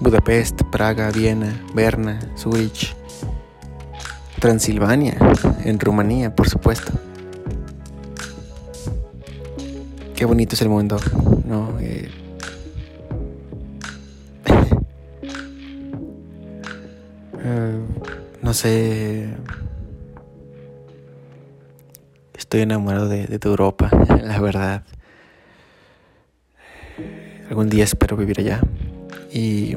Budapest, 0.00 0.62
Praga, 0.70 1.10
Viena, 1.10 1.64
Berna, 1.74 2.20
Zurich, 2.36 2.94
Transilvania, 4.38 5.16
en 5.64 5.80
Rumanía, 5.80 6.36
por 6.36 6.46
supuesto. 6.46 6.92
Qué 10.14 10.26
bonito 10.26 10.54
es 10.54 10.60
el 10.60 10.68
mundo, 10.68 11.00
¿no? 11.46 11.78
Eh, 11.80 12.10
No 18.42 18.52
sé. 18.52 19.30
Estoy 22.56 22.62
enamorado 22.62 23.06
de, 23.06 23.38
tu 23.38 23.50
Europa, 23.50 23.90
la 24.24 24.40
verdad. 24.40 24.82
Algún 27.50 27.68
día 27.68 27.84
espero 27.84 28.16
vivir 28.16 28.40
allá. 28.40 28.62
Y. 29.30 29.76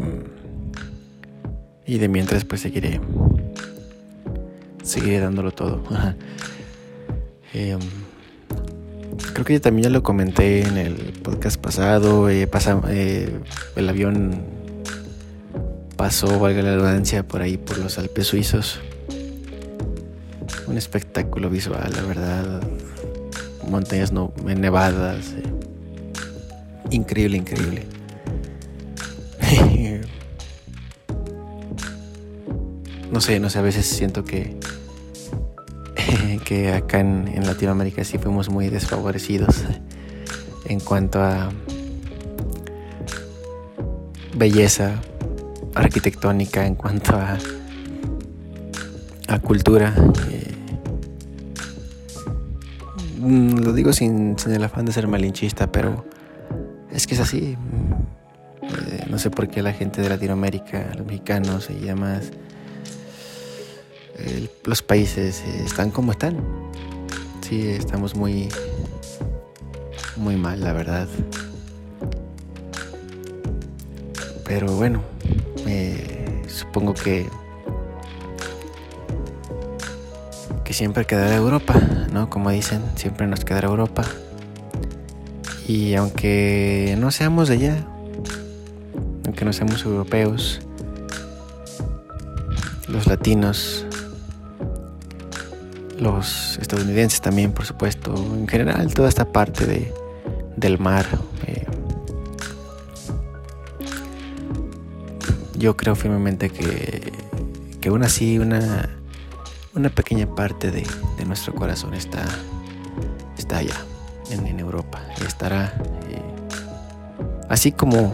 Y 1.85 1.97
de 1.97 2.07
mientras, 2.07 2.45
pues 2.45 2.61
seguiré. 2.61 3.01
Seguiré 4.81 5.19
dándolo 5.19 5.51
todo. 5.51 5.83
Em, 7.53 7.79
creo 9.33 9.43
que 9.43 9.59
también 9.59 9.83
ya 9.83 9.89
lo 9.89 10.01
comenté 10.01 10.61
en 10.65 10.77
el 10.77 10.93
podcast 11.21 11.59
pasado. 11.59 12.29
Eh, 12.29 12.47
pasa, 12.47 12.81
eh, 12.87 13.41
el 13.75 13.89
avión 13.89 14.41
pasó, 15.97 16.39
valga 16.39 16.61
la 16.61 16.75
redundancia, 16.75 17.27
por 17.27 17.41
ahí, 17.41 17.57
por 17.57 17.77
los 17.79 17.97
Alpes 17.97 18.27
suizos. 18.27 18.79
Un 20.69 20.77
espectáculo 20.77 21.49
visual, 21.49 21.91
la 21.95 22.03
verdad. 22.03 22.61
Montañas 23.67 24.11
no, 24.11 24.31
nevadas. 24.43 25.33
Eh. 25.33 25.43
Increíble, 26.91 27.37
increíble. 27.37 27.85
no 33.11 33.19
sé, 33.19 33.39
no 33.39 33.49
sé, 33.49 33.59
a 33.59 33.63
veces 33.63 33.85
siento 33.85 34.23
que 34.23 34.55
que 36.45 36.71
acá 36.71 36.99
en, 36.99 37.27
en, 37.27 37.45
Latinoamérica 37.45 38.03
sí 38.03 38.17
fuimos 38.17 38.49
muy 38.49 38.69
desfavorecidos 38.69 39.63
en 40.65 40.79
cuanto 40.79 41.21
a 41.21 41.51
belleza, 44.35 45.01
arquitectónica, 45.75 46.65
en 46.65 46.75
cuanto 46.75 47.15
a, 47.15 47.37
a 49.27 49.39
cultura. 49.39 49.93
Eh, 53.29 53.31
mm, 53.31 53.59
lo 53.59 53.73
digo 53.73 53.93
sin, 53.93 54.35
el 54.47 54.63
afán 54.63 54.85
de 54.85 54.91
ser 54.91 55.07
malinchista, 55.07 55.71
pero 55.71 56.05
es 56.91 57.05
que 57.05 57.13
es 57.13 57.19
así. 57.19 57.57
Eh, 58.63 59.05
no 59.09 59.19
sé 59.19 59.29
por 59.29 59.47
qué 59.47 59.61
la 59.61 59.73
gente 59.73 60.01
de 60.01 60.09
Latinoamérica, 60.09 60.91
los 60.97 61.05
mexicanos 61.05 61.69
y 61.69 61.85
demás, 61.85 62.31
los 64.65 64.81
países 64.81 65.43
eh, 65.45 65.63
están 65.65 65.91
como 65.91 66.11
están. 66.11 66.37
sí, 67.41 67.69
estamos 67.69 68.15
muy, 68.15 68.49
muy 70.17 70.35
mal, 70.35 70.59
la 70.61 70.73
verdad. 70.73 71.07
Pero 74.45 74.75
bueno, 74.75 75.03
supongo 76.47 76.95
que 76.95 77.27
que 80.69 80.75
siempre 80.75 81.03
quedará 81.05 81.35
Europa, 81.35 81.81
¿no? 82.13 82.29
Como 82.29 82.51
dicen, 82.51 82.83
siempre 82.93 83.25
nos 83.25 83.43
quedará 83.43 83.69
Europa. 83.69 84.03
Y 85.67 85.95
aunque 85.95 86.95
no 86.99 87.09
seamos 87.09 87.47
de 87.47 87.55
allá, 87.55 87.87
aunque 89.25 89.45
no 89.45 89.51
seamos 89.51 89.83
europeos, 89.83 90.61
los 92.87 93.07
latinos, 93.07 93.87
los 95.97 96.59
estadounidenses 96.59 97.19
también, 97.19 97.51
por 97.51 97.65
supuesto, 97.65 98.13
en 98.13 98.47
general 98.47 98.93
toda 98.93 99.09
esta 99.09 99.25
parte 99.25 99.65
de, 99.65 99.91
del 100.55 100.77
mar. 100.77 101.07
Eh, 101.47 101.65
yo 105.57 105.75
creo 105.75 105.95
firmemente 105.95 106.51
que, 106.51 107.11
que 107.81 107.89
aún 107.89 108.03
así 108.03 108.37
una, 108.37 108.98
una 109.79 109.89
pequeña 109.89 110.27
parte 110.27 110.71
de, 110.71 110.85
de 111.17 111.25
nuestro 111.25 111.55
corazón 111.55 111.93
está, 111.93 112.25
está 113.37 113.57
allá, 113.57 113.75
en, 114.29 114.59
Europa, 114.59 115.01
y 115.19 115.25
estará 115.25 115.73
eh, 116.09 116.21
así 117.49 117.71
como, 117.71 118.13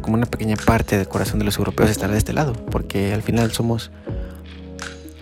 como 0.00 0.16
una 0.16 0.26
pequeña 0.26 0.56
parte 0.56 0.96
del 0.96 1.08
corazón 1.08 1.38
de 1.38 1.44
los 1.44 1.58
europeos 1.58 1.90
estará 1.90 2.12
de 2.12 2.18
este 2.18 2.32
lado, 2.32 2.52
porque 2.70 3.12
al 3.12 3.22
final 3.22 3.52
somos, 3.52 3.90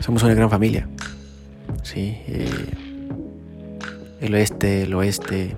somos 0.00 0.22
una 0.22 0.34
gran 0.34 0.50
familia. 0.50 0.88
¿sí? 1.82 2.18
Eh, 2.26 2.70
el 4.20 4.34
oeste, 4.34 4.82
el 4.82 4.94
oeste. 4.94 5.56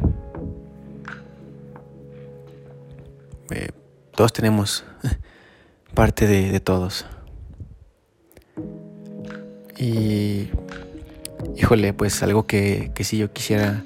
Eh, 3.50 3.68
todos 4.14 4.32
tenemos 4.32 4.84
parte 5.94 6.26
de, 6.26 6.60
todos. 6.60 7.06
Y, 9.78 10.48
híjole, 11.56 11.92
pues 11.92 12.22
algo 12.22 12.46
que, 12.46 12.90
que 12.94 13.04
sí 13.04 13.18
yo 13.18 13.32
quisiera 13.32 13.84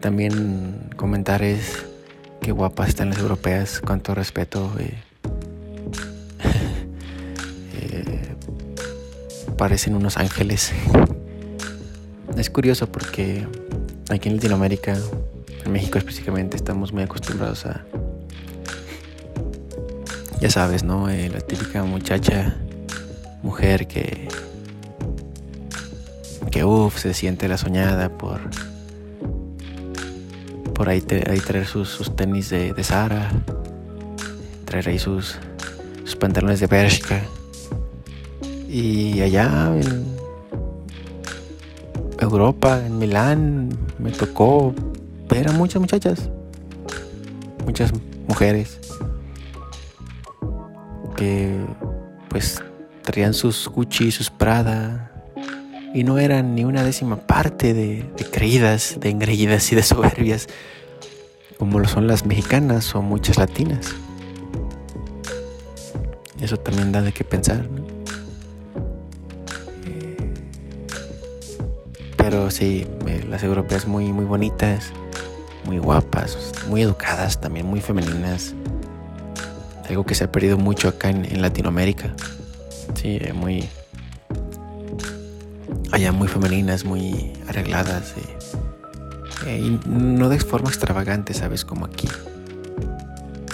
también 0.00 0.90
comentar 0.96 1.42
es 1.42 1.84
qué 2.40 2.52
guapas 2.52 2.88
están 2.88 3.10
las 3.10 3.18
europeas, 3.18 3.80
cuánto 3.84 4.14
respeto. 4.14 4.72
Eh, 7.82 8.34
parecen 9.56 9.94
unos 9.94 10.18
ángeles. 10.18 10.72
Es 12.36 12.50
curioso 12.50 12.90
porque 12.90 13.46
aquí 14.10 14.28
en 14.28 14.36
Latinoamérica, 14.36 14.98
en 15.64 15.72
México 15.72 15.96
específicamente, 15.96 16.56
estamos 16.56 16.92
muy 16.92 17.04
acostumbrados 17.04 17.64
a, 17.66 17.84
ya 20.40 20.50
sabes, 20.50 20.82
¿no? 20.82 21.08
Eh, 21.08 21.30
la 21.30 21.40
típica 21.40 21.84
muchacha, 21.84 22.56
mujer 23.42 23.86
que, 23.86 24.28
que 26.50 26.64
uff, 26.64 26.98
se 26.98 27.14
siente 27.14 27.48
la 27.48 27.56
soñada 27.56 28.08
por, 28.08 28.40
por 30.74 30.88
ahí, 30.88 31.00
traer 31.00 31.66
sus, 31.66 32.14
tenis 32.16 32.50
de, 32.50 32.72
de 32.72 32.84
Sara, 32.84 33.30
traer 34.64 34.88
ahí 34.88 34.98
sus, 34.98 35.38
sus 36.04 36.16
pantalones 36.16 36.60
de 36.60 36.66
Bershka. 36.66 37.22
Y 38.68 39.20
allá 39.20 39.72
en, 39.76 40.16
Europa, 42.20 42.84
en 42.84 42.98
Milán, 42.98 43.70
me 43.98 44.10
tocó 44.10 44.74
ver 45.28 45.48
a 45.48 45.52
muchas 45.52 45.80
muchachas, 45.80 46.28
muchas 47.64 47.92
mujeres 48.28 48.78
que 51.16 51.56
pues 52.28 52.62
traían 53.02 53.34
sus 53.34 53.68
Gucci, 53.68 54.10
sus 54.10 54.30
Prada 54.30 55.09
y 55.92 56.04
no 56.04 56.18
eran 56.18 56.54
ni 56.54 56.64
una 56.64 56.84
décima 56.84 57.16
parte 57.16 57.74
de, 57.74 58.04
creídas, 58.30 58.98
de 59.00 59.10
engreídas 59.10 59.72
y 59.72 59.76
de 59.76 59.82
soberbias 59.82 60.48
como 61.58 61.78
lo 61.78 61.86
son 61.86 62.06
las 62.06 62.24
mexicanas 62.24 62.94
o 62.94 63.02
muchas 63.02 63.36
latinas. 63.36 63.94
Eso 66.40 66.56
también 66.56 66.90
da 66.90 67.02
de 67.02 67.12
qué 67.12 67.22
pensar. 67.22 67.68
¿no? 67.68 67.84
Pero 72.16 72.50
sí, 72.50 72.86
las 73.28 73.42
europeas 73.42 73.86
muy, 73.86 74.10
muy 74.12 74.24
bonitas, 74.24 74.92
muy 75.64 75.78
guapas, 75.78 76.52
muy 76.68 76.80
educadas, 76.80 77.40
también 77.40 77.66
muy 77.66 77.80
femeninas. 77.80 78.54
Algo 79.88 80.04
que 80.06 80.14
se 80.14 80.24
ha 80.24 80.32
perdido 80.32 80.56
mucho 80.56 80.88
acá 80.88 81.10
en, 81.10 81.42
Latinoamérica. 81.42 82.14
Sí, 82.94 83.18
eh, 83.20 83.32
muy. 83.34 83.68
Muy 86.12 86.28
femeninas, 86.28 86.84
muy 86.84 87.32
arregladas. 87.46 88.14
Eh, 89.46 89.58
y 89.58 89.80
no 89.86 90.28
de 90.28 90.38
forma 90.38 90.68
extravagante, 90.68 91.34
¿sabes? 91.34 91.64
Como 91.64 91.84
aquí. 91.84 92.08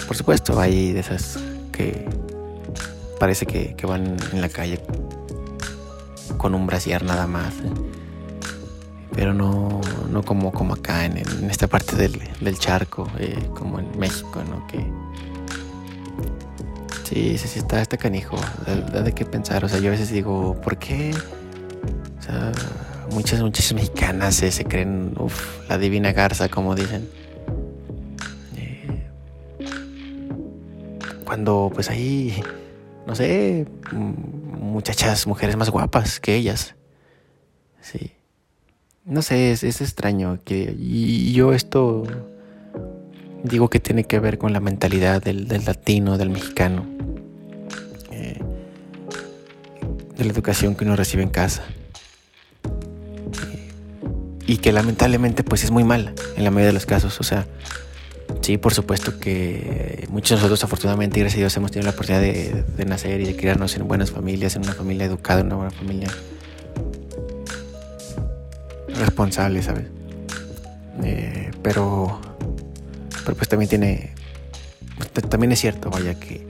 Por 0.07 0.15
supuesto, 0.15 0.59
hay 0.59 0.93
de 0.93 1.01
esas 1.01 1.37
que 1.71 2.07
parece 3.19 3.45
que, 3.45 3.75
van 3.85 4.17
en 4.31 4.41
la 4.41 4.49
calle 4.49 4.81
con 6.37 6.55
un 6.55 6.65
brasier 6.67 7.03
nada 7.03 7.27
más. 7.27 7.53
¿eh? 7.55 7.97
pero 9.17 9.33
no, 9.33 9.81
no 10.11 10.21
como, 10.21 10.51
como 10.51 10.75
acá 10.75 11.05
en, 11.05 11.17
esta 11.49 11.67
parte 11.67 11.95
del, 11.95 12.59
charco, 12.59 13.07
eh, 13.17 13.49
como 13.55 13.79
en 13.79 13.97
México, 13.97 14.43
¿no? 14.47 14.67
Que 14.67 14.77
sí, 17.03 17.35
sí, 17.39 17.47
sí, 17.47 17.57
está, 17.57 17.81
está 17.81 17.97
canijo, 17.97 18.37
da, 18.67 19.01
de 19.01 19.13
qué 19.13 19.25
pensar, 19.25 19.65
o 19.65 19.69
sea, 19.69 19.79
yo 19.79 19.87
a 19.87 19.91
veces 19.91 20.11
digo, 20.11 20.61
¿por 20.61 20.77
qué? 20.77 21.15
Muchas, 23.11 23.41
muchas 23.41 23.73
mexicanas 23.73 24.35
se 24.35 24.65
creen, 24.65 25.13
la 25.69 25.77
divina 25.77 26.11
garza, 26.11 26.49
como 26.49 26.75
dicen. 26.75 27.09
Eh, 28.55 29.07
cuando 31.25 31.71
pues 31.73 31.89
hay, 31.89 32.41
no 33.05 33.15
sé, 33.15 33.65
muchachas, 33.91 35.25
mujeres 35.27 35.55
más 35.55 35.69
guapas 35.69 36.19
que 36.19 36.35
ellas. 36.35 36.75
Sí. 37.81 38.11
No 39.05 39.21
sé, 39.21 39.51
es, 39.51 39.63
extraño 39.63 40.39
que 40.43 40.75
y 40.77 41.31
yo 41.31 41.53
esto 41.53 42.03
digo 43.43 43.69
que 43.69 43.79
tiene 43.79 44.03
que 44.03 44.19
ver 44.19 44.37
con 44.37 44.51
la 44.51 44.59
mentalidad 44.59 45.23
del, 45.23 45.47
latino, 45.65 46.17
del 46.17 46.29
mexicano, 46.29 46.85
eh, 48.11 48.41
de 50.17 50.25
la 50.25 50.31
educación 50.31 50.75
que 50.75 50.83
uno 50.83 50.97
recibe 50.97 51.23
en 51.23 51.29
casa 51.29 51.63
y 54.47 54.57
que 54.57 54.71
lamentablemente 54.71 55.43
pues 55.43 55.63
es 55.63 55.69
muy 55.69 55.83
mala 55.83 56.13
en 56.35 56.43
la 56.43 56.49
mayoría 56.49 56.67
de 56.67 56.73
los 56.73 56.87
casos, 56.87 57.19
o 57.19 57.23
sea, 57.23 57.45
sí, 58.41 58.57
por 58.57 58.73
supuesto 58.73 59.19
que 59.19 60.07
muchos 60.09 60.31
de 60.31 60.35
nosotros 60.37 60.63
afortunadamente, 60.63 61.19
gracias 61.19 61.37
a 61.37 61.41
Dios, 61.41 61.57
hemos 61.57 61.71
tenido 61.71 61.85
la 61.85 61.93
oportunidad 61.93 62.21
de, 62.21 62.63
de 62.75 62.85
nacer 62.85 63.21
y 63.21 63.25
de 63.25 63.35
criarnos 63.35 63.75
en 63.75 63.87
buenas 63.87 64.09
familias, 64.09 64.55
en 64.55 64.63
una 64.63 64.73
familia 64.73 65.05
educada, 65.05 65.41
en 65.41 65.47
una 65.47 65.55
buena 65.57 65.71
familia 65.71 66.07
responsable, 68.97 69.61
¿sabes? 69.61 69.85
Eh, 71.03 71.51
pero, 71.61 72.19
pero 73.23 73.37
pues 73.37 73.47
también 73.47 73.69
tiene, 73.69 74.13
también 75.29 75.51
es 75.51 75.59
cierto, 75.59 75.89
vaya, 75.89 76.15
que, 76.19 76.45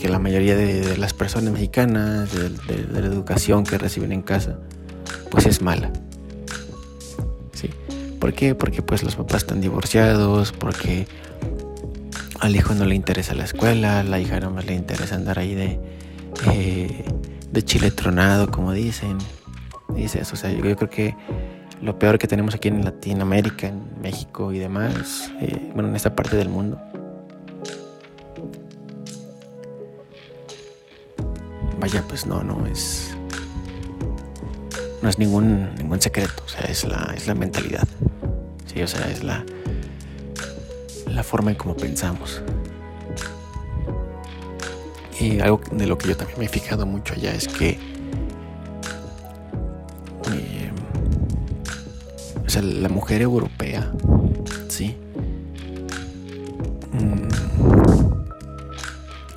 que 0.00 0.08
la 0.08 0.18
mayoría 0.18 0.56
de, 0.56 0.96
las 0.96 1.12
personas 1.12 1.52
mexicanas, 1.52 2.32
de, 2.32 2.50
la 2.92 3.00
educación 3.00 3.64
que 3.64 3.78
reciben 3.78 4.12
en 4.12 4.22
casa, 4.22 4.58
pues 5.30 5.46
es 5.46 5.60
mala. 5.60 5.90
¿Por 8.24 8.32
qué? 8.32 8.54
Porque 8.54 8.80
pues 8.80 9.02
los 9.02 9.16
papás 9.16 9.42
están 9.42 9.60
divorciados, 9.60 10.50
porque 10.52 11.06
al 12.40 12.56
hijo 12.56 12.72
no 12.72 12.86
le 12.86 12.94
interesa 12.94 13.34
la 13.34 13.44
escuela, 13.44 14.00
a 14.00 14.02
la 14.02 14.18
hija 14.18 14.40
no 14.40 14.50
más 14.50 14.64
le 14.64 14.72
interesa 14.74 15.16
andar 15.16 15.38
ahí 15.38 15.54
de, 15.54 15.78
eh, 16.50 17.04
de 17.52 17.62
chile 17.66 17.90
tronado, 17.90 18.50
como 18.50 18.72
dicen 18.72 19.18
dices, 19.94 20.32
o 20.32 20.36
sea, 20.36 20.50
yo, 20.50 20.62
creo 20.62 20.88
que 20.88 21.14
lo 21.82 21.98
peor 21.98 22.18
que 22.18 22.26
tenemos 22.26 22.54
aquí 22.54 22.68
en 22.68 22.82
Latinoamérica, 22.82 23.66
en 23.66 24.00
México 24.00 24.54
y 24.54 24.58
demás, 24.58 25.30
eh, 25.42 25.70
bueno, 25.74 25.90
en 25.90 25.96
esta 25.96 26.16
parte 26.16 26.38
del 26.38 26.48
mundo. 26.48 26.80
Vaya, 31.78 32.02
pues 32.08 32.24
no, 32.24 32.42
no 32.42 32.66
es. 32.66 33.14
No 35.02 35.10
es 35.10 35.18
ningún, 35.18 35.74
ningún 35.74 36.00
secreto, 36.00 36.42
o 36.46 36.48
sea, 36.48 36.62
es 36.62 36.84
la, 36.84 37.12
es 37.14 37.26
la 37.26 37.34
mentalidad. 37.34 37.86
O 38.82 38.86
sea, 38.86 39.10
es 39.10 39.22
la, 39.22 39.44
la 41.08 41.22
forma 41.22 41.50
en 41.50 41.56
cómo 41.56 41.76
pensamos. 41.76 42.42
Y 45.20 45.40
algo 45.40 45.60
de 45.72 45.86
lo 45.86 45.96
que 45.96 46.08
yo 46.08 46.16
también 46.16 46.38
me 46.38 46.44
he 46.46 46.48
fijado 46.48 46.84
mucho 46.84 47.14
allá 47.14 47.34
es 47.34 47.48
que 47.48 47.78
sea, 52.54 52.62
la 52.62 52.88
mujer 52.88 53.20
europea, 53.20 53.90
¿sí? 54.68 54.96
Mm, 56.92 57.28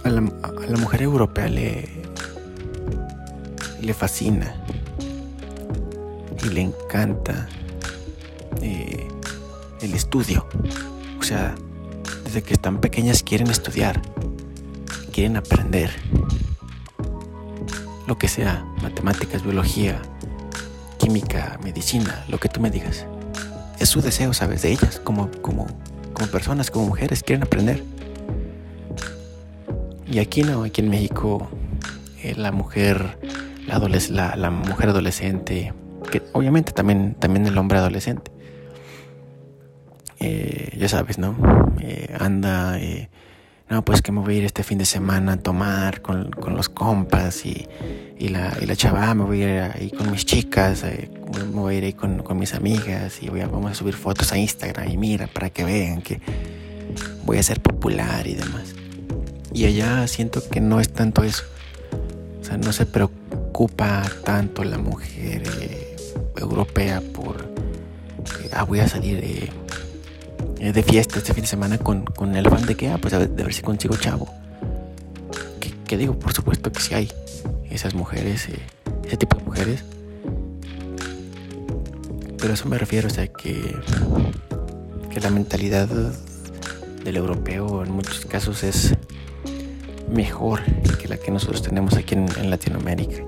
a 0.04 0.10
la, 0.10 0.20
a 0.20 0.66
la 0.68 0.78
mujer 0.78 1.02
europea 1.02 1.48
le, 1.48 1.90
le 3.82 3.94
fascina 3.96 4.54
y 6.44 6.50
le 6.50 6.62
encanta 6.62 7.48
eh, 7.50 7.57
estudio. 9.94 10.48
O 11.20 11.24
sea, 11.24 11.56
desde 12.24 12.44
que 12.44 12.54
están 12.54 12.80
pequeñas 12.80 13.24
quieren 13.24 13.50
estudiar, 13.50 14.02
quieren 15.12 15.38
aprender. 15.38 15.92
Lo 18.06 18.18
que 18.18 18.28
sea, 18.28 18.66
matemáticas, 18.82 19.44
biología, 19.44 20.02
química, 20.98 21.60
medicina, 21.64 22.26
lo 22.28 22.40
que 22.40 22.50
tú 22.50 22.60
me 22.62 22.70
digas. 22.70 23.06
Es 23.80 23.90
su 23.90 24.02
deseo, 24.02 24.34
¿sabes? 24.34 24.62
De 24.62 24.72
ellas, 24.72 25.00
como, 25.04 25.30
como, 25.42 25.68
como 26.14 26.28
personas, 26.30 26.72
como 26.72 26.88
mujeres, 26.88 27.24
quieren 27.24 27.44
aprender. 27.44 27.84
Y 30.10 30.20
aquí 30.20 30.42
no, 30.44 30.64
aquí 30.64 30.82
en 30.82 30.90
México, 30.90 31.50
eh, 32.24 32.34
la 32.36 32.52
mujer, 32.52 33.20
la, 33.68 34.36
la, 34.36 34.50
mujer 34.52 34.90
adolescente, 34.90 35.74
que 36.10 36.24
obviamente 36.34 36.72
también, 36.72 37.14
también 37.16 37.46
el 37.46 37.58
hombre 37.58 37.78
adolescente, 37.78 38.32
eh, 40.28 40.78
ya 40.78 40.90
sabes, 40.90 41.18
¿no? 41.18 41.36
Eh, 41.80 42.16
anda, 42.20 42.78
no, 43.70 43.84
pues 43.84 44.02
que 44.02 44.12
me 44.12 44.22
voy 44.22 44.36
a 44.36 44.38
ir 44.40 44.46
este 44.46 44.64
fin 44.64 44.78
de 44.78 44.86
semana 44.86 45.34
a 45.34 45.38
tomar 45.38 46.02
con, 46.02 46.32
con 46.32 46.56
los 46.56 46.70
compas 46.70 47.46
y, 47.46 47.68
y, 48.18 48.30
la, 48.30 48.58
y 48.62 48.66
la 48.66 48.76
chava, 48.76 49.14
me 49.14 49.24
voy 49.24 49.44
a 49.44 49.54
ir 49.54 49.72
ahí 49.72 49.92
con 49.92 50.12
mis 50.12 50.26
chicas, 50.26 50.84
me 50.84 51.44
voy 51.46 51.76
a 51.76 51.78
ir 51.78 51.84
ahí 51.86 51.94
con, 51.94 52.24
con 52.24 52.38
mis 52.38 52.54
amigas 52.54 53.22
y 53.22 53.30
voy 53.30 53.42
a, 53.42 53.48
vamos 53.48 53.72
a 53.72 53.76
subir 53.76 53.94
fotos 53.94 54.32
a 54.32 54.38
Instagram 54.38 54.90
y 54.90 54.98
mira, 54.98 55.28
para 55.28 55.50
que 55.50 55.64
vean 55.64 56.02
que 56.02 56.20
voy 57.26 57.38
a 57.38 57.44
ser 57.44 57.62
popular 57.62 58.26
y 58.26 58.36
demás. 58.36 58.74
Y 59.54 59.66
allá 59.66 60.08
siento 60.08 60.42
que 60.50 60.62
no 60.62 60.80
es 60.80 60.90
tanto 60.90 61.24
eso. 61.24 61.44
O 62.42 62.44
sea, 62.44 62.58
no 62.58 62.72
se 62.72 62.86
preocupa 62.86 64.04
tanto 64.24 64.64
la 64.64 64.78
mujer 64.78 65.44
eh, 65.60 65.96
europea 66.38 67.02
por, 67.14 67.50
eh, 68.44 68.50
ah, 68.54 68.64
voy 68.64 68.80
a 68.80 68.88
salir 68.88 69.52
eh, 70.60 70.72
de 70.72 70.84
fiesta 70.84 71.20
este 71.20 71.34
fin 71.34 71.44
de 71.44 71.48
semana 71.48 71.78
con, 71.78 72.06
con 72.06 72.36
el 72.36 72.50
fan 72.50 72.66
de 72.66 72.76
que, 72.76 72.90
ah, 72.90 72.98
pues 72.98 73.14
a 73.14 73.20
ver, 73.20 73.30
de 73.30 73.44
ver 73.44 73.54
si 73.54 73.62
consigo 73.62 73.96
chavo. 73.98 74.28
Que, 75.86 75.96
digo, 75.96 76.20
por 76.20 76.34
supuesto 76.34 76.70
que 76.70 76.82
sí 76.82 76.94
hay 76.94 77.10
esas 77.70 77.94
mujeres, 77.94 78.50
ese 79.06 79.18
tipo 79.18 79.38
de 79.38 79.44
mujeres. 79.46 79.86
Pero 82.38 82.52
a 82.52 82.54
eso 82.54 82.68
me 82.68 82.78
refiero, 82.78 83.08
o 83.08 83.10
sea, 83.10 83.28
que, 83.28 83.74
que 85.10 85.22
la 85.22 85.30
mentalidad 85.30 85.88
del 85.88 87.16
europeo 87.16 87.86
en 87.86 87.92
muchos 87.94 88.26
casos 88.26 88.64
es 88.64 88.98
mejor 90.12 90.62
que 90.98 91.08
la 91.08 91.18
que 91.18 91.32
nosotros 91.32 91.62
tenemos 91.62 91.96
aquí 91.96 92.16
en, 92.16 92.50
Latinoamérica. 92.50 93.24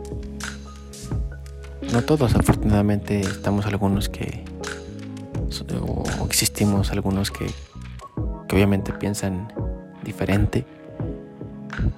No 1.91 2.03
todos, 2.03 2.35
afortunadamente, 2.35 3.21
estamos 3.21 3.65
algunos 3.65 4.09
que, 4.09 4.43
existimos 6.29 6.91
algunos 6.91 7.31
que, 7.31 7.47
que 8.47 8.55
obviamente 8.55 8.93
piensan 8.93 9.51
diferente, 10.03 10.63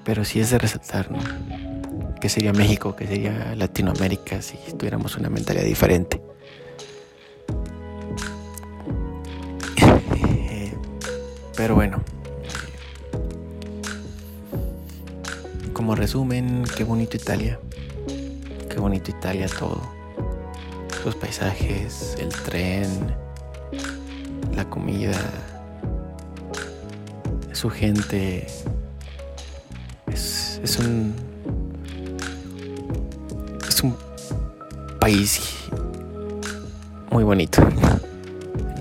pero 0.06 0.24
sí 0.24 0.40
es 0.40 0.50
de 0.52 0.58
resaltar, 0.58 1.12
¿no? 1.12 1.20
¿Qué 2.22 2.30
sería 2.30 2.54
México? 2.54 2.96
¿Qué 2.96 3.08
sería 3.08 3.54
Latinoamérica 3.56 4.42
si 4.42 4.56
tuviéramos 4.78 5.18
una 5.18 5.30
mentalidad 5.30 5.66
diferente? 5.66 6.22
pero 11.58 11.76
bueno, 11.76 12.02
como 15.74 15.94
resumen, 15.94 16.64
qué 16.78 16.86
bonito 16.86 17.18
Italia. 17.18 17.60
Qué 18.70 18.80
bonito 18.80 19.12
Italia 19.12 19.48
todo. 19.48 19.82
Los 21.04 21.16
paisajes, 21.16 22.16
el 22.20 22.30
tren, 22.30 22.88
la 24.64 24.70
comida, 24.70 25.18
su 27.52 27.70
gente. 27.70 28.46
Es, 30.06 30.60
es 30.64 30.78
un. 30.78 31.16
Es 33.68 33.82
un 33.82 33.96
país 35.00 35.42
muy 37.10 37.24
bonito. 37.24 37.68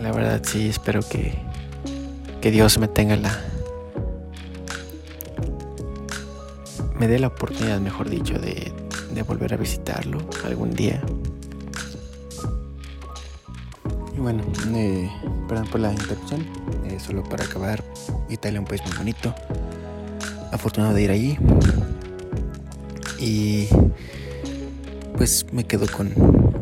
La 0.02 0.12
verdad 0.12 0.42
sí, 0.44 0.68
espero 0.68 1.00
que, 1.00 1.38
que 2.42 2.50
Dios 2.50 2.78
me 2.78 2.88
tenga 2.88 3.16
la, 3.16 3.38
me 6.98 7.08
dé 7.08 7.18
la 7.18 7.28
oportunidad, 7.28 7.80
mejor 7.80 8.10
dicho, 8.10 8.34
de, 8.38 8.70
volver 9.26 9.54
a 9.54 9.56
visitarlo 9.56 10.18
algún 10.44 10.74
día. 10.74 11.00
Bueno, 14.20 14.42
eh, 14.74 15.10
perdón 15.48 15.66
por 15.68 15.80
la 15.80 15.92
interrupción, 15.92 16.46
eh, 16.84 17.00
solo 17.00 17.24
para 17.24 17.42
acabar, 17.44 17.82
Italia 18.28 18.58
es 18.58 18.60
un 18.60 18.66
país 18.66 18.82
muy 18.86 18.94
bonito, 18.98 19.34
afortunado 20.52 20.92
de 20.92 21.02
ir 21.02 21.10
allí. 21.10 21.38
Y 23.18 23.66
pues 25.16 25.46
me 25.52 25.64
quedo 25.64 25.86
con, 25.86 26.10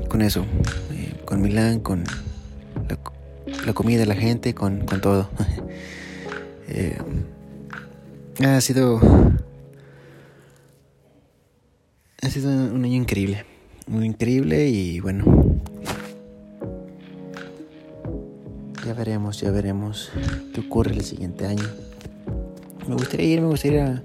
con 0.08 0.22
eso, 0.22 0.44
eh, 0.92 1.20
con 1.24 1.42
Milán, 1.42 1.80
con 1.80 2.04
la, 3.66 3.72
comida, 3.72 4.06
la 4.06 4.14
gente, 4.14 4.54
con, 4.54 4.86
con 4.86 5.00
todo. 5.00 5.28
ha 8.44 8.60
sido 8.60 9.00
ha 12.22 12.30
sido 12.30 12.50
un 12.50 12.84
año 12.84 12.94
increíble. 12.94 13.44
Muy 13.88 14.06
increíble 14.06 14.68
y 14.68 15.00
bueno. 15.00 15.57
Ya 19.36 19.50
veremos 19.50 20.10
qué 20.54 20.60
ocurre 20.60 20.92
el 20.92 21.04
siguiente 21.04 21.46
año. 21.46 21.68
Me 22.86 22.94
gustaría 22.94 23.26
ir, 23.26 23.42
me 23.42 23.48
gustaría 23.48 23.86
ir 23.86 24.02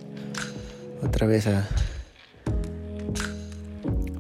otra 1.02 1.28
vez 1.28 1.48
a 1.48 1.66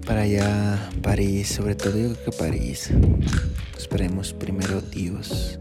para 0.06 0.22
allá, 0.22 0.90
París, 1.02 1.50
sobre 1.50 1.76
todo 1.76 1.98
yo 1.98 2.14
creo 2.14 2.26
que 2.26 2.32
París. 2.32 2.90
Esperemos 3.78 4.34
primero 4.34 4.82
Dios. 4.82 5.60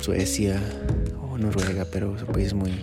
Suecia 0.00 0.60
o 1.30 1.38
Noruega, 1.38 1.86
pero 1.90 2.18
su 2.18 2.26
país 2.26 2.52
muy 2.52 2.78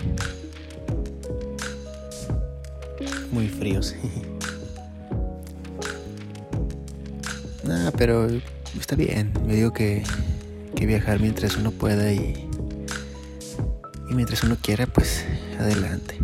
muy 3.31 3.47
fríos. 3.47 3.95
Nada, 7.63 7.91
pero 7.91 8.27
está 8.79 8.95
bien. 8.95 9.31
Me 9.45 9.55
digo 9.55 9.73
que, 9.73 10.03
que 10.75 10.85
viajar 10.85 11.19
mientras 11.19 11.57
uno 11.57 11.71
pueda 11.71 12.11
y, 12.11 12.49
y 14.09 14.13
mientras 14.13 14.43
uno 14.43 14.57
quiera, 14.61 14.87
pues 14.87 15.25
adelante. 15.59 16.19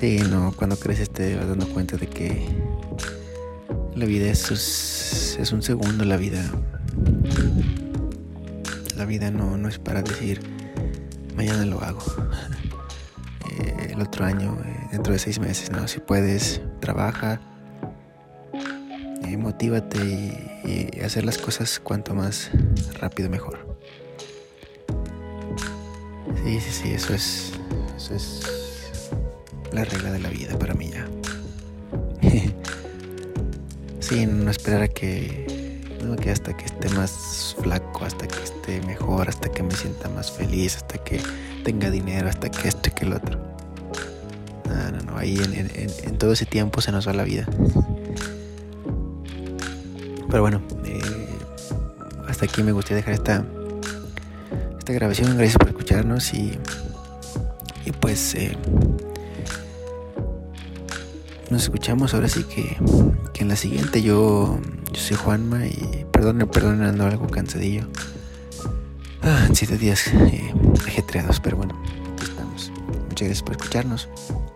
Sí, 0.00 0.20
no, 0.30 0.52
cuando 0.56 0.76
creces 0.76 1.10
te 1.10 1.36
vas 1.36 1.48
dando 1.48 1.66
cuenta 1.68 1.96
de 1.96 2.06
que 2.06 2.46
la 3.96 4.04
vida 4.04 4.30
es, 4.30 5.36
es 5.40 5.52
un 5.52 5.62
segundo, 5.62 6.04
la 6.04 6.16
vida. 6.16 6.44
La 8.96 9.04
vida 9.04 9.30
no, 9.30 9.56
no 9.56 9.68
es 9.68 9.78
para 9.78 10.02
decir, 10.02 10.40
mañana 11.36 11.64
lo 11.64 11.82
hago. 11.82 12.00
el 13.90 14.00
otro 14.00 14.24
año, 14.24 14.56
eh, 14.64 14.88
dentro 14.92 15.12
de 15.12 15.18
seis 15.18 15.40
meses, 15.40 15.70
¿no? 15.70 15.88
Si 15.88 16.00
puedes, 16.00 16.60
trabaja, 16.80 17.34
eh, 17.34 17.57
motívate 19.48 19.98
y, 20.64 21.00
hacer 21.00 21.24
las 21.24 21.38
cosas 21.38 21.80
cuanto 21.80 22.14
más 22.14 22.50
rápido 23.00 23.30
mejor. 23.30 23.78
Sí, 26.44 26.60
sí, 26.60 26.70
sí, 26.70 26.92
eso 26.92 27.14
es, 27.14 27.52
eso 27.96 28.14
es 28.14 29.10
la 29.72 29.86
regla 29.86 30.12
de 30.12 30.18
la 30.18 30.28
vida 30.28 30.58
para 30.58 30.74
mí 30.74 30.90
ya. 30.90 31.06
sí, 34.00 34.26
no 34.26 34.50
esperar 34.50 34.82
a 34.82 34.88
que, 34.88 35.82
no, 36.04 36.14
que 36.16 36.30
hasta 36.30 36.54
que 36.54 36.66
esté 36.66 36.90
más 36.90 37.56
flaco, 37.62 38.04
hasta 38.04 38.28
que 38.28 38.42
esté 38.44 38.82
mejor, 38.82 39.30
hasta 39.30 39.50
que 39.50 39.62
me 39.62 39.74
sienta 39.74 40.10
más 40.10 40.30
feliz, 40.30 40.76
hasta 40.76 40.98
que 40.98 41.22
tenga 41.64 41.90
dinero, 41.90 42.28
hasta 42.28 42.50
que 42.50 42.68
esto 42.68 42.90
y 42.90 42.92
que 42.92 43.06
el 43.06 43.14
otro. 43.14 43.38
No, 44.66 44.90
no, 44.90 45.00
no. 45.10 45.16
Ahí 45.16 45.38
en, 45.38 46.18
todo 46.18 46.34
ese 46.34 46.44
tiempo 46.44 46.82
se 46.82 46.92
nos 46.92 47.08
va 47.08 47.14
la 47.14 47.24
vida. 47.24 47.46
Pero 50.28 50.42
bueno, 50.42 50.60
eh, 50.84 51.00
hasta 52.28 52.44
aquí 52.44 52.62
me 52.62 52.72
gustaría 52.72 52.98
dejar 52.98 53.14
esta, 53.14 53.44
esta 54.78 54.92
grabación. 54.92 55.36
Gracias 55.36 55.58
por 55.58 55.68
escucharnos 55.68 56.32
y, 56.34 56.58
y 57.86 57.92
pues 57.92 58.34
eh, 58.34 58.56
nos 61.50 61.62
escuchamos 61.62 62.14
ahora 62.14 62.28
sí 62.28 62.44
que, 62.44 62.76
que 63.32 63.42
en 63.42 63.48
la 63.48 63.56
siguiente. 63.56 64.02
Yo, 64.02 64.58
yo 64.92 65.00
soy 65.00 65.16
Juanma 65.16 65.66
y 65.66 66.06
perdón, 66.12 66.48
perdón, 66.52 66.82
ando 66.82 67.06
algo 67.06 67.26
cansadillo. 67.26 67.88
Ah, 69.22 69.48
siete 69.52 69.78
días 69.78 70.06
eh, 70.08 70.54
ajetreados, 70.86 71.40
pero 71.40 71.56
bueno, 71.56 71.80
aquí 72.14 72.24
estamos. 72.24 72.70
Muchas 73.08 73.28
gracias 73.28 73.42
por 73.42 73.52
escucharnos. 73.52 74.08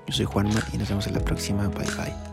Yo 0.07 0.13
soy 0.13 0.27
Juanma 0.27 0.61
y 0.73 0.79
nos 0.79 0.89
vemos 0.89 1.07
en 1.07 1.15
la 1.15 1.21
próxima. 1.21 1.69
Bye 1.69 1.87
bye. 1.97 2.32